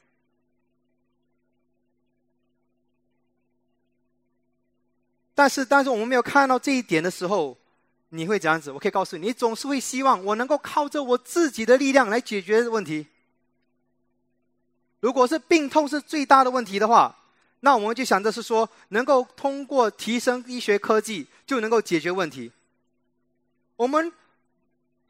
[5.35, 7.55] 但是，但是我们没有看到这一点的时候，
[8.09, 8.71] 你会这样子。
[8.71, 13.05] 我可以告诉你，你总是会希望我能够靠着我自己的力量来解决问题。
[14.99, 17.15] 如果是病痛是最大的问题的话，
[17.62, 22.51] 那我们就想着是说，能够通过提升医学科技就能够解决问题。
[23.75, 24.12] 我们。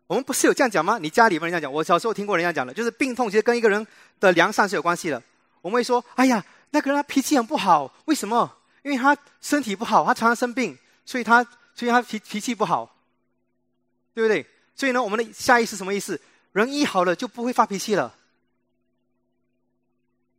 [0.08, 0.98] 我们不是有这样讲吗？
[0.98, 3.86] 你家里面人这样讲，我小时候听过人家讲的，就是病痛其实跟一个人
[4.20, 5.22] 的良善是有关系的。
[5.62, 8.52] 我们会说：“哎呀，那个人他脾气很不好，为什么？
[8.82, 10.76] 因为他身体不好，他常常生病，
[11.06, 12.92] 所以他所以他脾脾气不好，
[14.16, 14.44] 对不对？
[14.76, 16.20] 所以呢，我们的下意识什么意思？
[16.54, 18.12] 人医好了就不会发脾气了。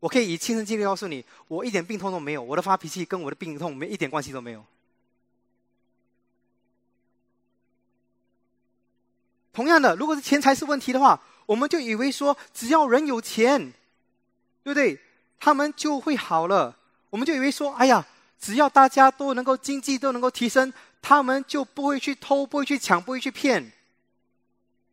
[0.01, 4.65] 我可以以亲身经历告诉你，我一点病痛都没有，我的发脾气跟我的病痛没一点关系都没有。”
[9.53, 13.73] 同样的，如果是钱财是问题的话，我们就以为说，只要人有钱，
[14.63, 14.99] 对不对？
[15.39, 16.77] 他们就会好了。
[17.11, 18.07] 我们就以为说，哎呀，
[18.39, 23.73] 只要大家都能够经济都能够提升，他们就不会去偷，不会去抢，不会去骗。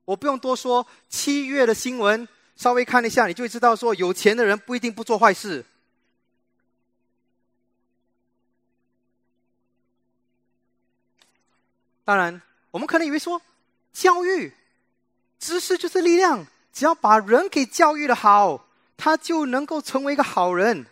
[0.05, 5.63] 我不用多说，七月的新闻稍微看一下，你就会知道说，有钱的人不一定不做坏事。
[12.03, 12.41] 当然，
[12.71, 13.41] 我们可能以为说。
[13.93, 14.53] 教育，
[15.39, 16.45] 知识就是力量。
[16.71, 20.85] 只要把人给教育的好，他就能够成为一个好人。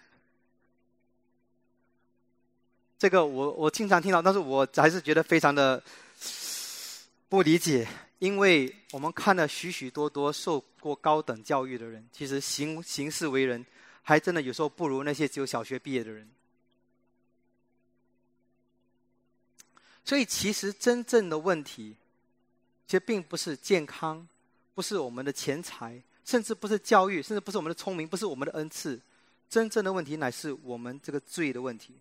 [2.97, 5.84] 这个我我经常听到，但是我还是觉得非常的
[7.30, 7.88] 不理解，
[8.19, 13.65] 因为我们看了许许多多受过高等教育的人，其实行行事为人，
[14.01, 16.30] 还真的有时候不如那些只有小学毕业的人。
[20.04, 21.95] 所以，其实真正的问题。
[22.88, 24.28] 其实并不是健康，
[24.75, 29.01] 不是我们的钱财，甚至不是教育，甚至不是我们的聪明，不是我们的恩赐。
[29.49, 31.95] 真正的问题乃是我们这个罪的问题。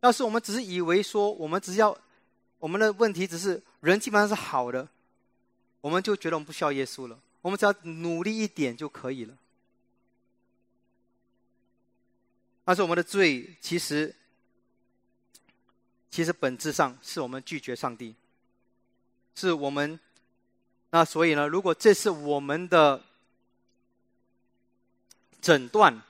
[0.00, 1.96] 要是我们只是以为说，我们只要
[2.62, 4.88] 我们的问题只是人基本上是好的，
[5.80, 7.18] 我们就觉得我们不需要耶稣了。
[7.40, 9.36] 我们只要努力一点就可以了。
[12.64, 14.14] 但是我们的罪其实，
[16.08, 18.14] 其实本质上是我们拒绝上帝。
[19.34, 19.98] 是我们，
[20.90, 21.48] 那所以呢？
[21.48, 23.02] 如果这是我们的
[25.40, 26.00] 诊断，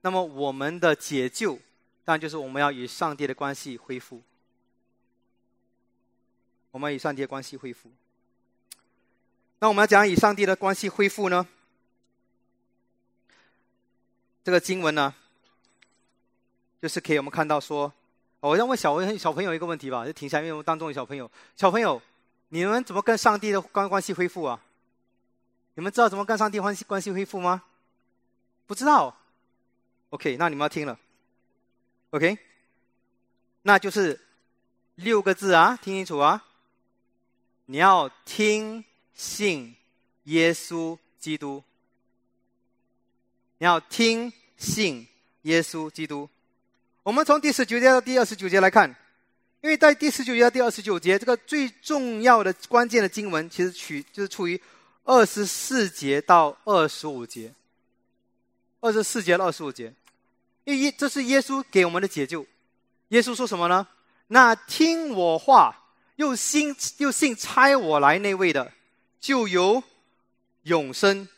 [0.00, 1.56] 那么我们的解救，
[2.02, 4.22] 当然就是我们要与上帝的关系恢复。
[6.74, 7.88] 我们与上帝的关系恢复。
[9.60, 11.46] 那我们要讲与上帝的关系恢复呢？
[14.42, 15.14] 这个经文呢，
[16.82, 17.92] 就是可以我们看到说。
[18.40, 21.30] 我要问小问小朋友一个问题吧，就停下，因为我们当中有小朋友。
[21.54, 22.02] 小朋友，
[22.48, 24.60] 你们怎么跟上帝的关关系恢复啊？
[25.74, 27.62] 你们知道怎么跟上帝关系关系恢复吗？
[28.66, 29.16] 不知道。
[30.10, 30.98] OK，那你们要听了。
[32.10, 32.36] OK，
[33.62, 34.20] 那就是
[34.96, 36.44] 六个字啊，听清楚啊！
[37.66, 39.74] 你要听信
[40.24, 41.62] 耶稣基督。
[43.58, 45.06] 你要听信
[45.42, 46.28] 耶稣基督。
[47.02, 48.88] 我们从第十九节到第二十九节来看，
[49.62, 54.60] 因为在第十九节到第二十九节，这个最重要的关键的经文，其实取就是处于
[55.04, 57.52] 二十四节到二十五节。
[58.80, 59.90] 二十四节到二十五节，
[60.64, 62.44] 因为这是耶稣给我们的解救。
[63.08, 63.86] 耶稣说什么呢？
[64.26, 65.83] 那听我话
[66.16, 68.72] 又信又信差我来那位的，
[69.20, 69.82] 就有
[70.62, 71.28] 永生，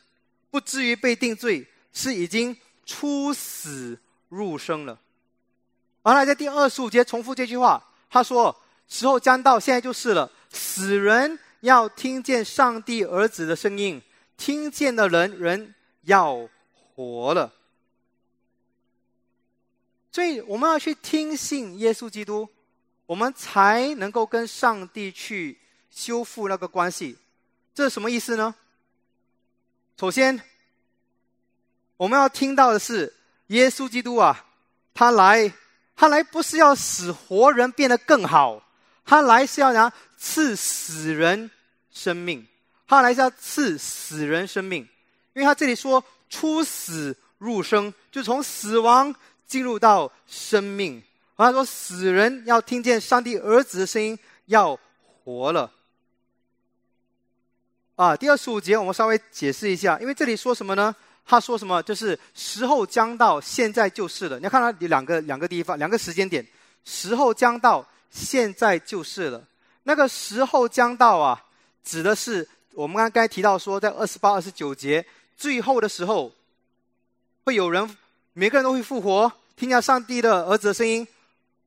[0.51, 3.99] 不至于被定罪，是已经出死
[4.29, 4.99] 入生了。
[6.03, 8.55] 完了，在第二十五节重复这句话，他说
[8.87, 10.31] ：“时候将到，现在就是了。
[10.51, 14.01] 死人要听见上帝儿子的声音，
[14.37, 16.49] 听见的人人要
[16.95, 17.53] 活了。
[20.13, 22.49] 所以我们要去听信耶稣基督，
[23.07, 25.59] 我们才能够跟上帝去
[25.91, 27.17] 修复那个关系。
[27.75, 28.55] 这是什么意思呢？
[29.99, 30.39] 首先，
[31.97, 33.15] 我们要听到的是
[33.47, 34.45] 耶稣基督啊，
[34.93, 35.53] 他来。”
[35.99, 38.63] 他来不是要使活人变得更好，
[39.03, 41.51] 他来是要拿赐死人
[41.91, 42.47] 生命，
[42.87, 44.87] 他来是要赐死人生命，
[45.33, 49.15] 因为他这里说出死入生，就从死亡
[49.47, 51.03] 进入到生命，
[51.37, 54.79] 他说死人要听见上帝儿子的声音，要
[55.25, 55.71] 活了。
[57.95, 60.95] 啊，第二十五节我们稍微解释一下，因为这里说什么呢？
[61.25, 61.83] 他说什么？
[61.83, 64.39] 就是时候将到，现在就是了。
[64.39, 66.47] 你要看到两个两个地方，两个时间点，
[66.85, 69.43] 时候将到，现在就是了。
[69.83, 71.45] 那个时候将到啊，
[71.83, 75.05] 指的是我们刚刚提到说，在二十八、二十九节
[75.37, 76.33] 最后的时候，
[77.45, 77.97] 会有人，
[78.33, 81.07] 每个人都会复活，听见上帝的儿子的声音。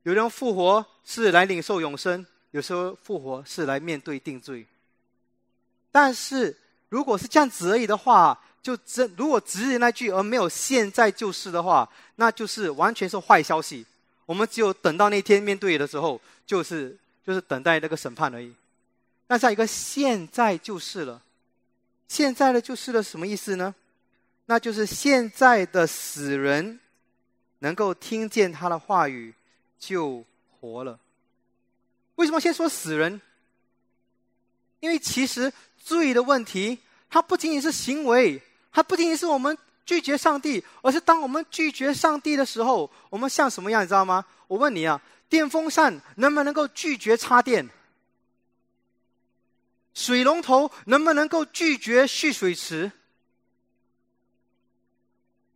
[0.03, 4.65] 有人复活是来领受永生，有时候复活是来面对定罪。
[5.91, 6.55] 但是，
[6.89, 13.85] 如果是这样子而已的话，就真如果只是那句而没有现在就是的话，那就是完全是坏消息。
[14.25, 16.95] 我们只有等到那天面对的时候，就是
[17.25, 18.53] 就是等待那个审判而已。
[19.27, 21.21] 那下一个现在就是了，
[22.07, 23.73] 现在的就是了什么意思呢？
[24.45, 26.79] 那就是现在的死人
[27.59, 29.33] 能够听见他的话语
[29.79, 30.23] 就
[30.59, 30.99] 活了。
[32.15, 33.21] 为什么先说死人？
[34.81, 35.51] 因为其实。
[35.81, 36.77] 罪的问题，
[37.09, 38.39] 它不仅仅是行为，
[38.71, 44.23] 它不仅仅是我们拒绝上帝，而是当我们拒绝上帝的时候，我们像什么样，你知道吗？
[44.47, 47.67] 我问你啊，电风扇能不能够拒绝插电？
[49.95, 52.91] 水龙头能不能够拒绝蓄水池？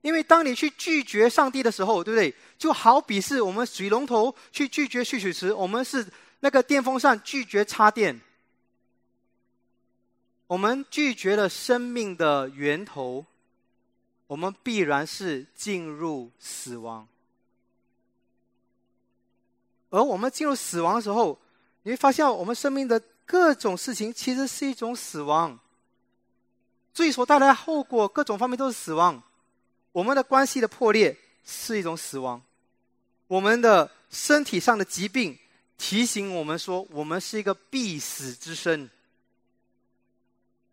[0.04, 2.36] 因为当你去拒绝上帝的时候，对不对？
[2.58, 6.06] 就好比是我们水龙头去拒绝蓄水池，我们是
[6.41, 8.20] 那个电风扇拒绝插电。
[10.45, 13.26] 我们拒绝了生命的源头，
[14.28, 17.08] 我们必然是进入死亡。
[19.89, 21.39] 而我们进入死亡的时候，
[21.84, 25.58] 你会发现，我们生命的各种事情其实是一种死亡。
[26.93, 29.24] 罪所带来的后果，各种方面都是死亡。
[29.94, 32.41] 我们的关系的破裂是一种死亡，
[33.28, 35.38] 我们的身体上的疾病
[35.78, 38.89] 提醒我们说，我们是一个必死之身。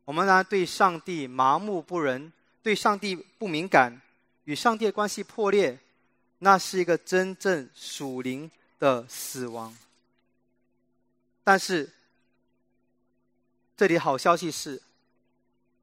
[0.04, 4.00] 我们呢，对上帝麻木不仁，对上帝不敏感，
[4.44, 5.78] 与上帝的关系破裂，
[6.38, 9.76] 那是一个真正属灵的死亡。
[11.44, 11.90] 但是，
[13.76, 14.82] 这里好消息是，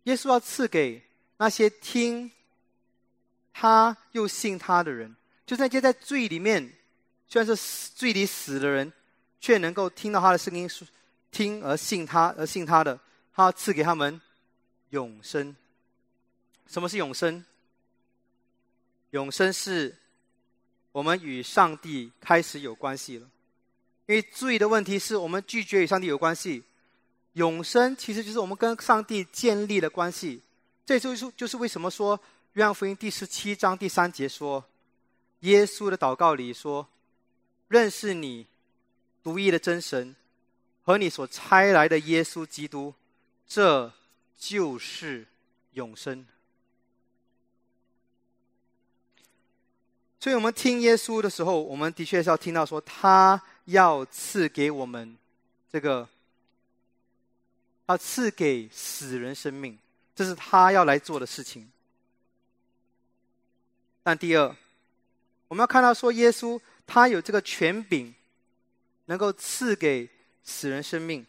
[0.03, 1.03] 耶稣要赐给
[1.37, 2.31] 那些听
[3.59, 6.71] 他又信他的人，就在接在罪里面，
[7.27, 8.93] 虽然是罪里死的人，
[9.41, 10.69] 却能够听到他的声音，
[11.31, 12.99] 听而信他而信他的。
[13.33, 14.21] 他赐给他们
[14.91, 15.55] 永生。
[16.67, 17.43] 什么是永生？
[19.09, 19.95] 永生是
[20.91, 23.27] 我们与上帝开始有关系了。
[24.05, 26.63] 因为罪的问题是我们拒绝与上帝有关系。
[27.33, 30.43] 永生其实就是我们跟上帝建立了关系。
[30.85, 32.19] 这就是就是为什么说
[32.57, 34.65] 约翰福音第十七章第三节说，
[35.41, 36.87] 耶稣的祷告里说
[37.69, 38.47] ：“认识你
[39.21, 40.15] 独一的真神
[40.81, 42.95] 和你所差来的耶稣基督。”
[43.45, 43.93] 这
[44.35, 45.27] 就是
[45.73, 46.25] 永生。
[50.19, 55.15] 所以我们听耶稣的时候，我们的确是要听到说，他要赐给我们
[55.71, 56.09] 这个，
[57.85, 59.77] 要赐给死人生命，
[60.15, 61.71] 这是他要来做的事情。
[64.07, 64.55] 但第二，
[65.49, 68.15] 我们要看到说，耶稣他有这个权柄，
[69.07, 70.09] 能够赐给
[70.45, 71.25] 死人生命。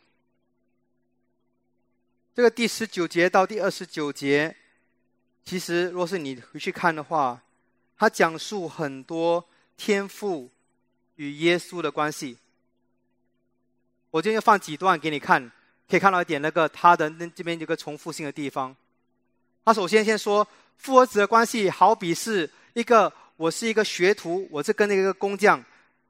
[2.37, 4.55] 这个第十九节到第二十九节，
[5.45, 7.43] 其实若是你回去看的话，
[7.97, 9.45] 他讲述很多
[9.77, 10.49] 天赋
[11.17, 12.39] 与耶稣的关系。
[14.13, 15.51] 我今天放几段给你看，
[15.91, 18.77] 可以看到一点那个他的那这边有个重复性的地方。
[19.65, 22.49] 他首先先说父和子的关系，好比是
[22.79, 25.61] 一个我是一个学徒，我是跟那个工匠，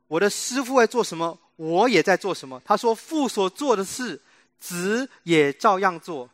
[0.07, 2.61] 我的师傅在做什么，我也在做什么。
[2.63, 4.21] 他说父所做的事。
[4.61, 6.29] 子也照样做，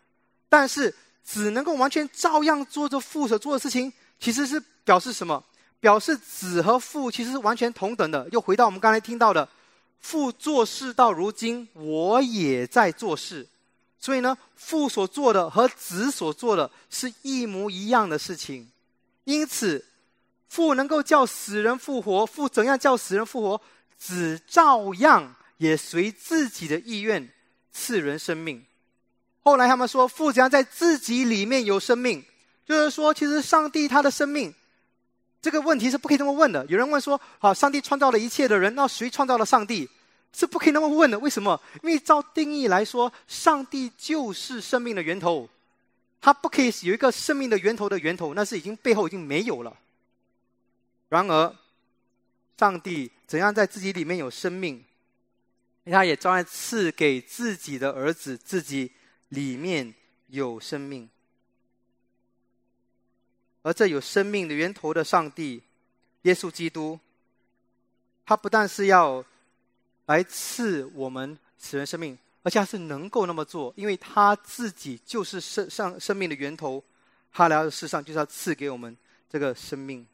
[0.49, 5.45] 但是子能够完全照样做着父所做的事情，其实是表示什么？
[5.79, 8.27] 表示子和父其实是完全同等的。
[8.33, 9.47] 又回到我们刚才听到的，
[10.01, 13.47] 父做事到如今，我也在做事。
[14.01, 18.67] 所以呢，父所做的和子所做的是一模一样的事情。
[19.25, 19.85] 因此，
[20.55, 23.61] 父能够叫死人复活，父怎样叫死人复活，
[23.99, 27.29] 子照样也随自己的意愿。
[27.73, 28.65] 赐人生命。
[29.43, 32.25] 后来他们说，父将在自己里面有生命，
[32.65, 34.55] 就是说，其实上帝他的生命
[35.43, 36.65] 这个问题是不可以这么问的。
[36.67, 39.91] 有人问说：“好，上帝创造了一切的人，那谁创造了上帝？”
[40.33, 41.19] 是不可以那么问的。
[41.19, 41.61] 为什么？
[41.83, 45.49] 因为照定义来说，上帝就是生命的源头，
[46.21, 49.77] 他不可以有一个生命的源头的源头，那是已经背后已经没有了。
[51.15, 51.57] 然而，
[52.59, 54.85] 上帝怎样在自己里面有生命，
[55.85, 58.93] 他也照样赐给自己的儿子，自己
[59.29, 59.95] 里面
[60.29, 61.09] 有生命。
[63.63, 65.63] 而这有生命的源头的上帝，
[66.23, 66.99] 耶稣基督，
[68.27, 69.25] 他不但是要
[70.07, 76.83] 来赐我们此人生命，而且他是能够那么做，因为他自己就是生上生命的源头，
[77.33, 78.95] 他来到世上就是要赐给我们
[79.31, 80.07] 这个生命。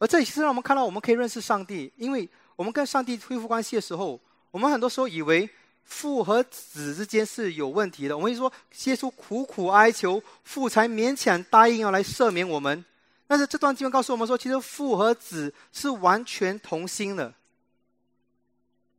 [0.00, 4.20] 而这也是让我们看到，我们可以认识上帝，因为我们跟上帝恢复关系的时候，
[4.50, 5.48] 我们很多时候以为。
[5.82, 8.16] 父和子之间是有问题的。
[8.16, 8.52] 我们说，
[8.84, 12.84] 耶稣苦苦哀求父，才勉强答应要来赦免我们。
[13.26, 17.34] 但是这段经文告诉我们说，其实父和子是完全同心的。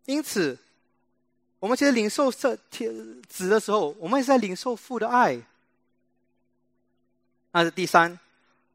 [0.05, 0.57] 因此，
[1.59, 2.53] 我们其实领受这
[3.29, 5.39] 子的时候，我们也是在领受父的爱。
[7.53, 8.19] 那是第三，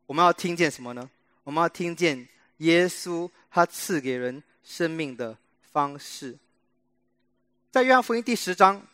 [0.07, 1.11] 我们要听见什么呢？
[1.47, 2.27] 我们要听见
[2.57, 6.37] 耶稣他赐给人生命的方式。
[7.71, 8.85] 在约翰福音第十章，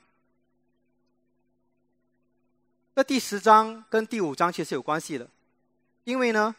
[2.93, 5.27] 那第十章跟第五章其实有关系的，
[6.05, 6.55] 因为呢，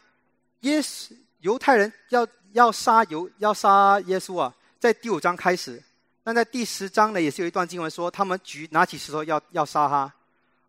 [0.62, 5.80] 耶稣犹太人要要杀犹要杀耶稣啊，在第五章开始，
[6.24, 10.12] 那在第十章呢，也是有一段经文说，他们举拿起石头要要杀他，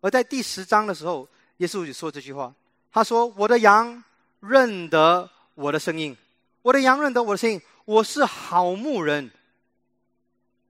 [0.00, 2.54] 而在第十章的时候，耶稣就说这句话，
[2.92, 4.04] 他说：“我的羊
[4.40, 6.16] 认得我的声音，
[6.62, 9.30] 我的羊认得我的声音，我是好牧人。”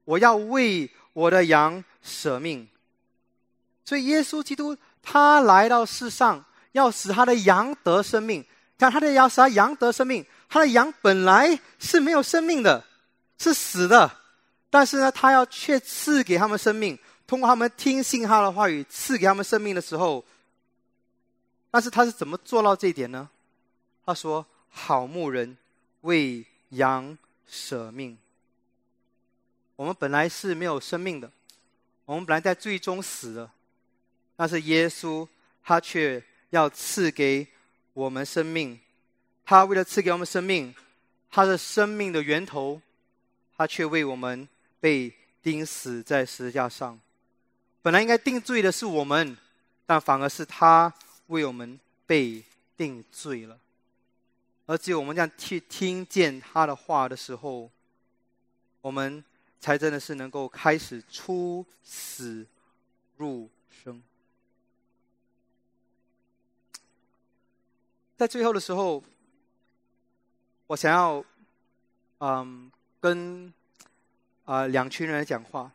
[0.05, 2.65] 我要为我的羊舍命，
[3.83, 8.45] 所以耶稣基督他来到世上，要使他的羊得生命。
[8.77, 10.25] 看他的羊，使他羊得生命。
[10.47, 12.85] 他的羊本来是没有生命的，
[13.37, 14.09] 是死的，
[14.69, 16.97] 但是呢，他要却赐给他们生命，
[17.27, 20.23] 通过他们听信他的话语，赐给他们生命的时候，
[21.69, 23.29] 但是他是怎么做到这一点呢？
[24.07, 25.57] 他说：“好牧人
[26.01, 28.17] 为羊舍命。”
[29.75, 31.29] 我们本来是没有生命的，
[32.05, 33.51] 我们本来在最终死的，
[34.37, 35.27] 但是耶稣
[35.61, 37.45] 他却要赐给
[37.91, 38.79] 我们生命，
[39.43, 40.73] 他为了赐给我们生命，
[41.29, 42.81] 他的生命的源头，
[43.57, 44.47] 他却为我们
[44.79, 46.97] 被钉死在十字架上。
[47.81, 49.35] 本来应该定罪的是我们，
[49.85, 50.93] 但反而是他
[51.27, 52.41] 为我们被
[52.77, 53.59] 定罪了。
[54.67, 57.71] 而只有我们这样去听见他的话的时候，
[58.81, 59.23] 我们。
[59.59, 62.45] 才真的是能够开始出死
[63.17, 64.01] 入生。
[68.15, 69.03] 在最后的时候，
[70.67, 71.25] 我想要，
[72.19, 73.51] 嗯，跟
[74.45, 75.71] 啊两群人讲话。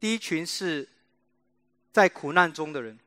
[0.00, 0.88] 第一群是
[1.92, 2.98] 在苦难中的人，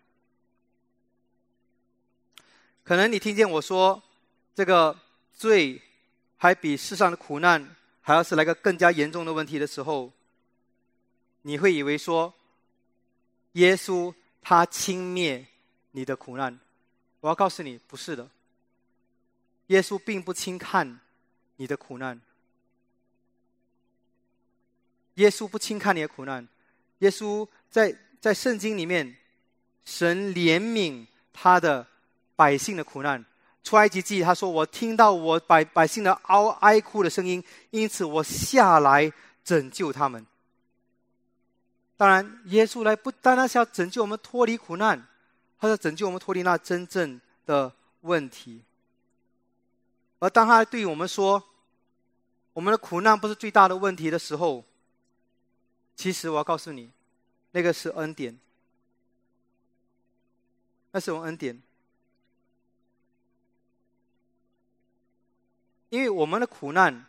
[2.83, 4.01] 可能你听见我说
[4.59, 4.93] 这个
[5.31, 5.81] 罪
[6.35, 7.65] 还比世上的苦难。
[8.01, 10.11] 还要是来个更加严重的问题的时候，
[11.43, 12.33] 你会以为说，
[13.53, 15.45] 耶稣他轻蔑
[15.91, 16.59] 你的苦难。
[17.21, 18.29] 我要告诉你，不是的。
[19.67, 20.99] 耶稣并不轻看
[21.55, 22.19] 你的苦难。
[25.13, 26.45] 耶稣不轻看你的苦难。
[26.97, 29.15] 耶稣在在圣经里面，
[29.85, 31.87] 神怜悯他的
[32.35, 33.23] 百姓的苦难。
[33.63, 39.11] 出埃及记，他说：“我听到我百百姓的嗷哀哭的声音，因此我下来
[39.43, 40.25] 拯救他们。”
[41.97, 45.05] 当然，耶稣来不单单是要拯救我们脱离苦难，
[45.59, 48.61] 他要拯救我们脱离那真正的问题。
[50.19, 51.43] 而当他对我们说
[52.53, 54.63] ：“我们的苦难不是最大的问题”的时候，
[55.95, 56.89] 其实我要告诉你，
[57.51, 58.39] 那个是恩典，
[60.91, 61.61] 那是我们恩典。
[65.89, 67.05] 因为我们的苦难，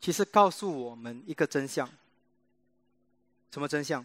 [0.00, 1.88] 其实告诉我们一个真相。
[3.50, 4.04] 什么真相？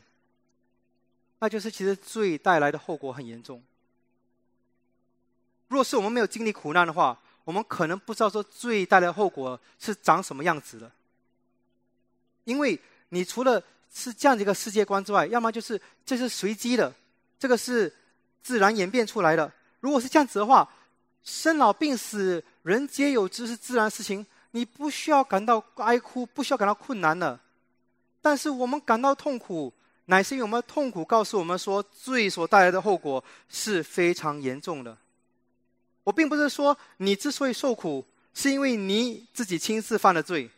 [1.40, 3.62] 那就是其实罪带来的后果很严重。
[5.68, 10.92] 若是我们没有经历苦难的话，我们可能不知道说罪带来的后果是长什么样子的。
[12.44, 13.62] 因为你除了
[13.92, 16.94] 是这样的一个世界观之外，要么就是这是随机的，
[17.40, 17.92] 这个是
[18.44, 19.52] 自然演变出来的。
[19.80, 20.72] 如果是这样子的话，
[21.24, 22.44] 生老病死。
[22.64, 27.40] 人皆有之是自然事情，你不需要感到哀哭，不需要感到困难的。
[28.22, 29.74] 但是我们感到痛苦，
[30.06, 34.96] 乃是因为我们痛苦告诉我们说，罪所带来的后果是非常严重的。
[36.04, 40.50] 我并不是说你之所以受苦，是因为你自己亲自犯了罪。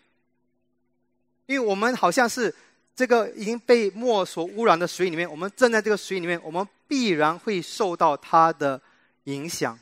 [1.46, 2.54] 因为我们好像是
[2.96, 8.82] 这个已经被墨所污染的水里面，我们站在这个水里面，我们必然会受到它的
[9.26, 9.78] 影响。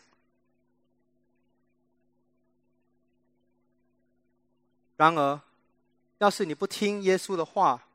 [5.01, 5.41] 然而，
[6.19, 7.87] 要是你不听耶稣的话，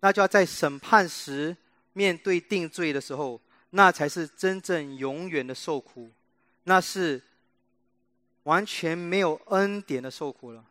[0.00, 1.56] 那就要在审判时
[1.92, 3.40] 面对定罪的时候，
[3.70, 6.10] 那才是真正永远的受苦，
[6.64, 7.22] 那是
[8.42, 10.64] 完全没有恩典的受苦了。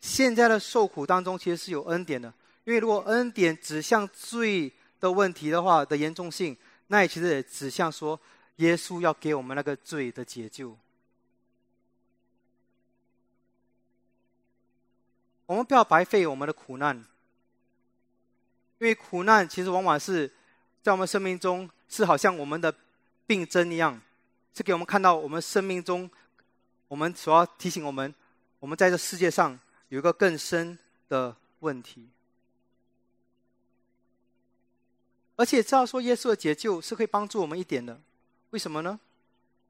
[0.00, 2.32] 现在的受苦当中，其实是有恩典的，
[2.64, 8.18] 因为如果恩典指向罪的问题的话的严重性，那也其实也指向说，
[8.56, 10.74] 耶稣要给我们那个罪的解救。
[15.46, 16.96] 我们不要白费我们的苦难，
[18.78, 20.28] 因为苦难其实往往是
[20.82, 22.74] 在我们生命中是好像我们的
[23.28, 24.00] 病症一样，
[24.52, 26.10] 是给我们看到我们生命中
[26.88, 28.12] 我们所要提醒我们，
[28.58, 29.56] 我们在这世界上
[29.88, 30.76] 有一个更深
[31.08, 32.08] 的问题。
[35.36, 38.00] 而且知道说耶稣的解救是可以帮助我们一点的，
[38.50, 38.98] 为什么呢？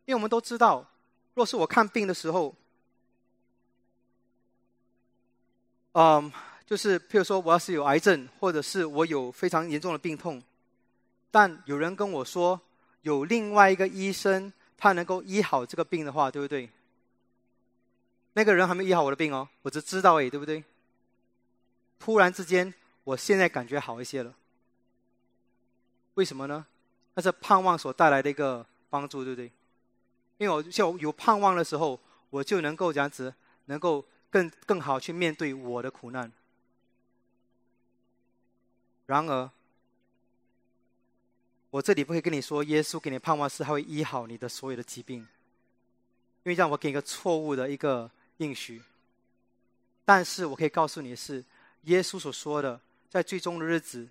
[0.06, 0.88] 因为我们都知道，
[1.34, 2.54] 若是我看病的时候。
[5.98, 6.30] 嗯，
[6.66, 10.42] 就是譬如说，我要是有癌症，或者是我有非常严重的病痛，
[11.30, 12.60] 但有人跟我说
[13.00, 16.68] 有另外一个医生，他能够医好这个病的话，对不对？
[18.34, 20.62] 那个人还没医好我的病哦，我只知道诶，对不对？
[21.98, 24.34] 突然之间，我现在感觉好一些了。
[26.12, 26.66] 为什么呢？
[27.14, 29.50] 那是盼望所带来的一个帮助，对不对？
[30.36, 33.32] 因为我就有盼望的时候，我就能够这样子，
[33.64, 34.04] 能够。
[34.30, 36.30] 更更好去面对我的苦难。
[39.06, 39.50] 然而，
[41.70, 45.26] 我这里不会跟你说，耶稣给你盼望是他会医好你的所有的疾病，因
[46.50, 48.82] 为让我给一个错误的一个应许。
[50.04, 51.44] 但是我可以告诉你是，
[51.82, 54.08] 耶稣所说的，在最终的日子，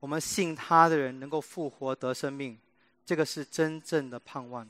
[0.00, 2.58] 我们信他的人能够复活得生命，
[3.04, 4.68] 这个是真正的盼望。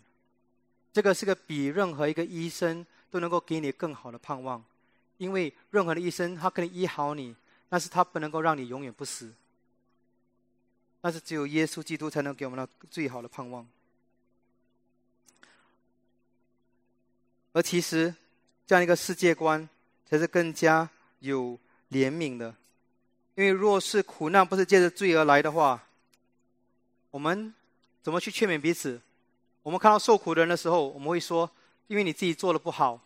[0.93, 4.65] 这个是个比任何一个医生都能够给你更好的盼望。
[5.19, 7.37] 因为任何的医生，他可以医好你，
[7.69, 9.33] 但是他不能够让你永远不死。
[11.01, 13.67] 但是只有耶稣基督才能给我们那最好的盼望。
[17.53, 18.15] 而其实，
[18.67, 19.69] 这样一个世界观
[20.07, 20.89] 才是更加
[21.21, 21.59] 有
[21.91, 22.55] 怜悯的。
[23.35, 25.85] 因为若是苦难不是借着罪而来的话，
[27.11, 27.55] 我们
[28.03, 29.01] 怎么去劝勉彼此？
[29.63, 31.51] 我们看到受苦的人的时候，我们会说：
[31.87, 33.01] 因为你自己做的不好，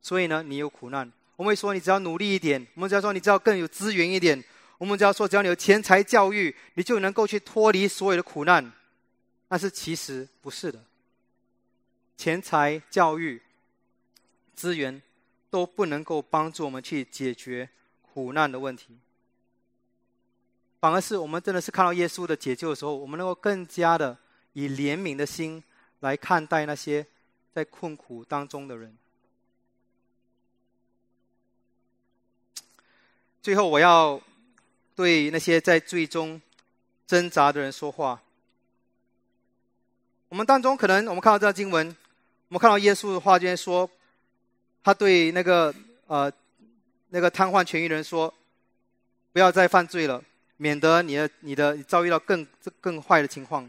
[0.00, 1.10] 所以呢，你有苦难。
[1.38, 4.36] 我们会说，你只要努力一点；我们只要说，你只要更有资源一点；
[4.76, 8.72] 我们只要说，只要你有钱财教育，你就能够去脱离所有的苦难。
[9.46, 10.84] 但是其实不是的，
[12.16, 13.40] 钱财教育、
[14.52, 15.00] 资源
[15.48, 17.68] 都不能够帮助我们去解决
[18.02, 18.98] 苦难的问题。
[20.80, 24.18] 反而是我们真的是看到耶稣的解救的时候，我们能够更加的
[24.54, 25.62] 以怜悯的心
[26.00, 27.06] 来看待那些
[27.54, 28.98] 在困苦当中的人。
[33.40, 34.20] 最后，我要
[34.94, 36.40] 对那些在最终
[37.06, 38.20] 挣扎的人说话。
[40.28, 41.86] 我们当中可能，我们看到这段经文，
[42.48, 43.88] 我们看到耶稣的话，就说，
[44.82, 45.74] 他对那个
[46.06, 46.30] 呃
[47.08, 48.32] 那个瘫痪痊愈的人说
[49.32, 50.22] ：“不要再犯罪了，
[50.58, 52.46] 免得你的你的遭遇到更
[52.80, 53.62] 更坏的情况。”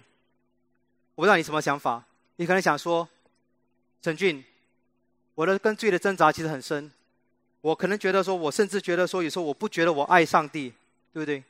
[1.15, 2.03] 我不知道你什么想法，
[2.35, 3.07] 你可能想说
[4.01, 4.43] ：“陈俊，
[5.35, 6.91] 我的跟罪的挣扎其实很深。”
[7.61, 10.73] 我可能觉得说，我甚至觉得说，有时候我不觉得我爱上帝，
[11.13, 11.43] 对不对？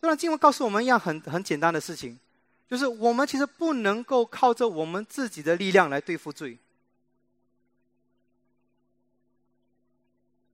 [0.00, 2.18] 这段经文告诉我们一样很很简单的事情，
[2.68, 6.58] 就是我们其实不能够靠着我们自己的力量来对付罪。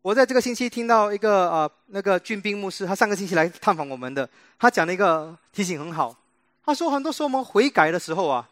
[0.02, 6.14] 我在这个星期听到一个呃那个俊兵牧师，他上个星期来探访我们的，他讲了一个提醒很好。
[6.62, 8.46] 他说，很多时候我们悔改的时候啊，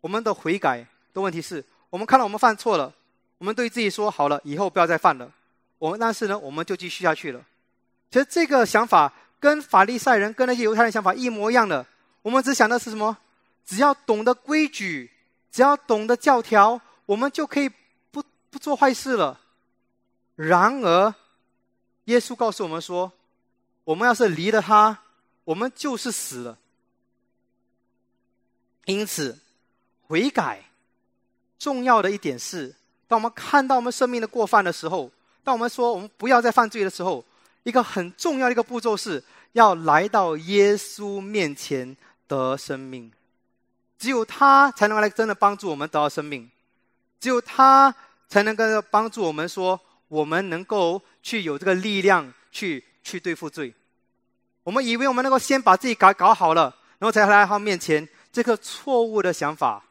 [0.00, 2.92] 我们的悔改的问题是我们看到我们犯错了，
[3.38, 5.30] 我们对自己说好了，以后不要再犯了。
[5.80, 7.42] 我们但是呢，我们就继续下去了。
[8.10, 9.10] 其实这个想法
[9.40, 11.86] 跟法利赛人、跟那些犹太人想法一模一样的。
[12.20, 13.16] 我们只想的是什么？
[13.64, 15.10] 只要懂得规矩，
[15.50, 17.70] 只要懂得教条，我们就可以
[18.10, 19.40] 不不做坏事了。
[20.36, 21.14] 然而，
[22.04, 23.10] 耶稣告诉我们说，
[23.84, 24.98] 我们要是离了他，
[25.44, 26.58] 我们就是死了。
[28.84, 29.38] 因此，
[30.02, 30.62] 悔改
[31.58, 32.74] 重要的一点是，
[33.08, 35.10] 当我们看到我们生命的过犯的时候。
[35.42, 37.24] 当我们说我们不要再犯罪的时候，
[37.62, 39.22] 一个很重要的一个步骤是
[39.52, 43.10] 要来到耶稣面前得生命。
[43.98, 46.50] 只有他才能来真的帮助我们得到生命，
[47.20, 47.94] 只有他
[48.28, 49.78] 才能够帮助我们说
[50.08, 53.74] 我们能够去有这个力量去去对付罪。
[54.62, 59.82] 我们以为我们能够先把自己搞搞好了，然后才来他面前，这个错误的想法，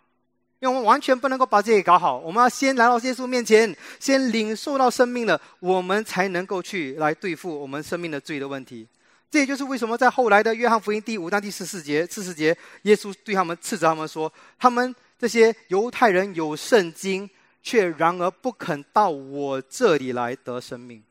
[0.60, 2.18] 因为我们完全不能够把这些搞好。
[2.18, 8.88] 我们要先来到耶稣面前，先领受到生命的，我们才能够去来对付我们生命的罪的问题。
[9.32, 17.30] 这也就是为什么在后来的约翰福音第五章第十四节、四十节，耶稣对他们斥责他们说：“他们这些犹太人有圣经，
[17.64, 21.02] 却然而不肯到我这里来得生命。”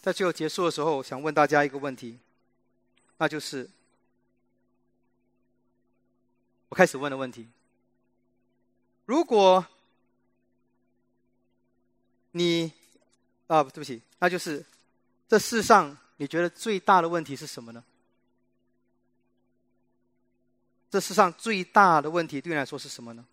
[0.00, 2.18] 在最后结束的时候，想问大家一个问题，
[3.16, 3.68] 那就是
[6.68, 7.48] 我开始问的问题：
[9.06, 9.64] 如果
[12.32, 12.72] 你
[13.46, 14.64] 啊，对不起，那就是
[15.28, 17.84] 这世上你觉得最大的问题是什么呢？
[20.90, 23.24] 这世上最大的问题对你来说是什么呢？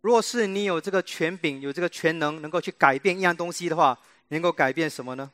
[0.00, 3.98] 若是你有这个权柄，有这个全能，能够去改变一样东西的话。
[4.28, 5.30] 能够改变什么呢？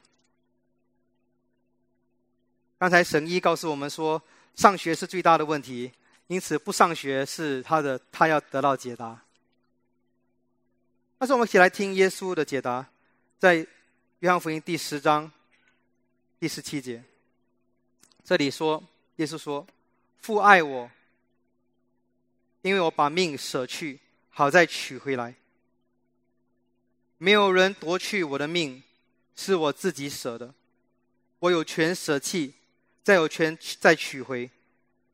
[2.79, 4.23] 刚才神医告诉我们说，
[4.55, 5.91] 上学是最大的问题，
[6.29, 9.21] 因此不上学是他的，他要得到解答。
[11.19, 12.87] 但是我们一起来听耶稣的解答，
[13.39, 13.67] 在
[14.21, 15.31] 约翰福音第十章
[16.39, 17.03] 第十七节，
[18.25, 18.83] 这里说，
[19.17, 19.67] 耶稣说
[20.23, 20.91] ：“父爱我，
[22.63, 23.99] 因为我把命舍去，
[24.31, 25.35] 好再取回来。
[27.19, 28.83] 没有人夺去我的命。”
[29.41, 30.53] 是我自己舍的，
[31.39, 32.55] 我有权舍弃，
[33.09, 34.51] 再有权再取回，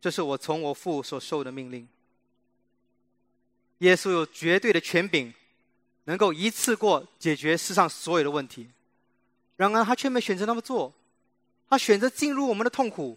[0.01, 1.89] 这是我从我父所受的命令。
[3.79, 5.33] 耶稣有绝对的权柄，
[6.07, 8.69] 能够一次过解决世上所有的问题。
[9.55, 10.93] 然而他却没选择那么做，
[11.71, 13.17] 他选择进入我们的痛苦，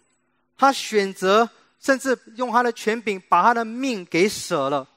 [0.56, 1.50] 他选择
[1.80, 4.88] 甚至用他的权柄把他的命给舍了，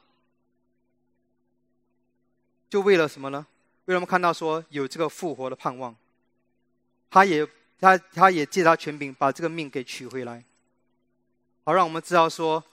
[2.69, 3.47] 就为了什么呢？
[3.85, 5.95] 为什么看到说有这个复活的盼望？
[7.09, 7.47] 他也
[7.81, 10.43] 他他也借他权柄把这个命给取回来，
[11.63, 12.63] 好让我们知道说，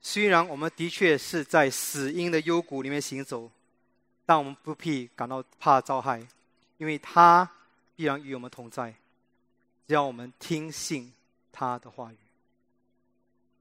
[0.00, 3.50] 虽然我们的确是在死因的幽谷里面行走，
[4.24, 6.24] 但我们不必感到怕遭害，
[6.78, 7.50] 因为他
[7.96, 8.94] 必然与我们同在，
[9.88, 11.12] 只要我们听信
[11.50, 12.16] 他的话语。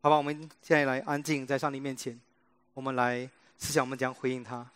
[0.04, 2.20] 好吧，我们现在来安静在上帝面前，
[2.76, 3.28] 我们来
[3.58, 4.70] 思想我们怎样回应他。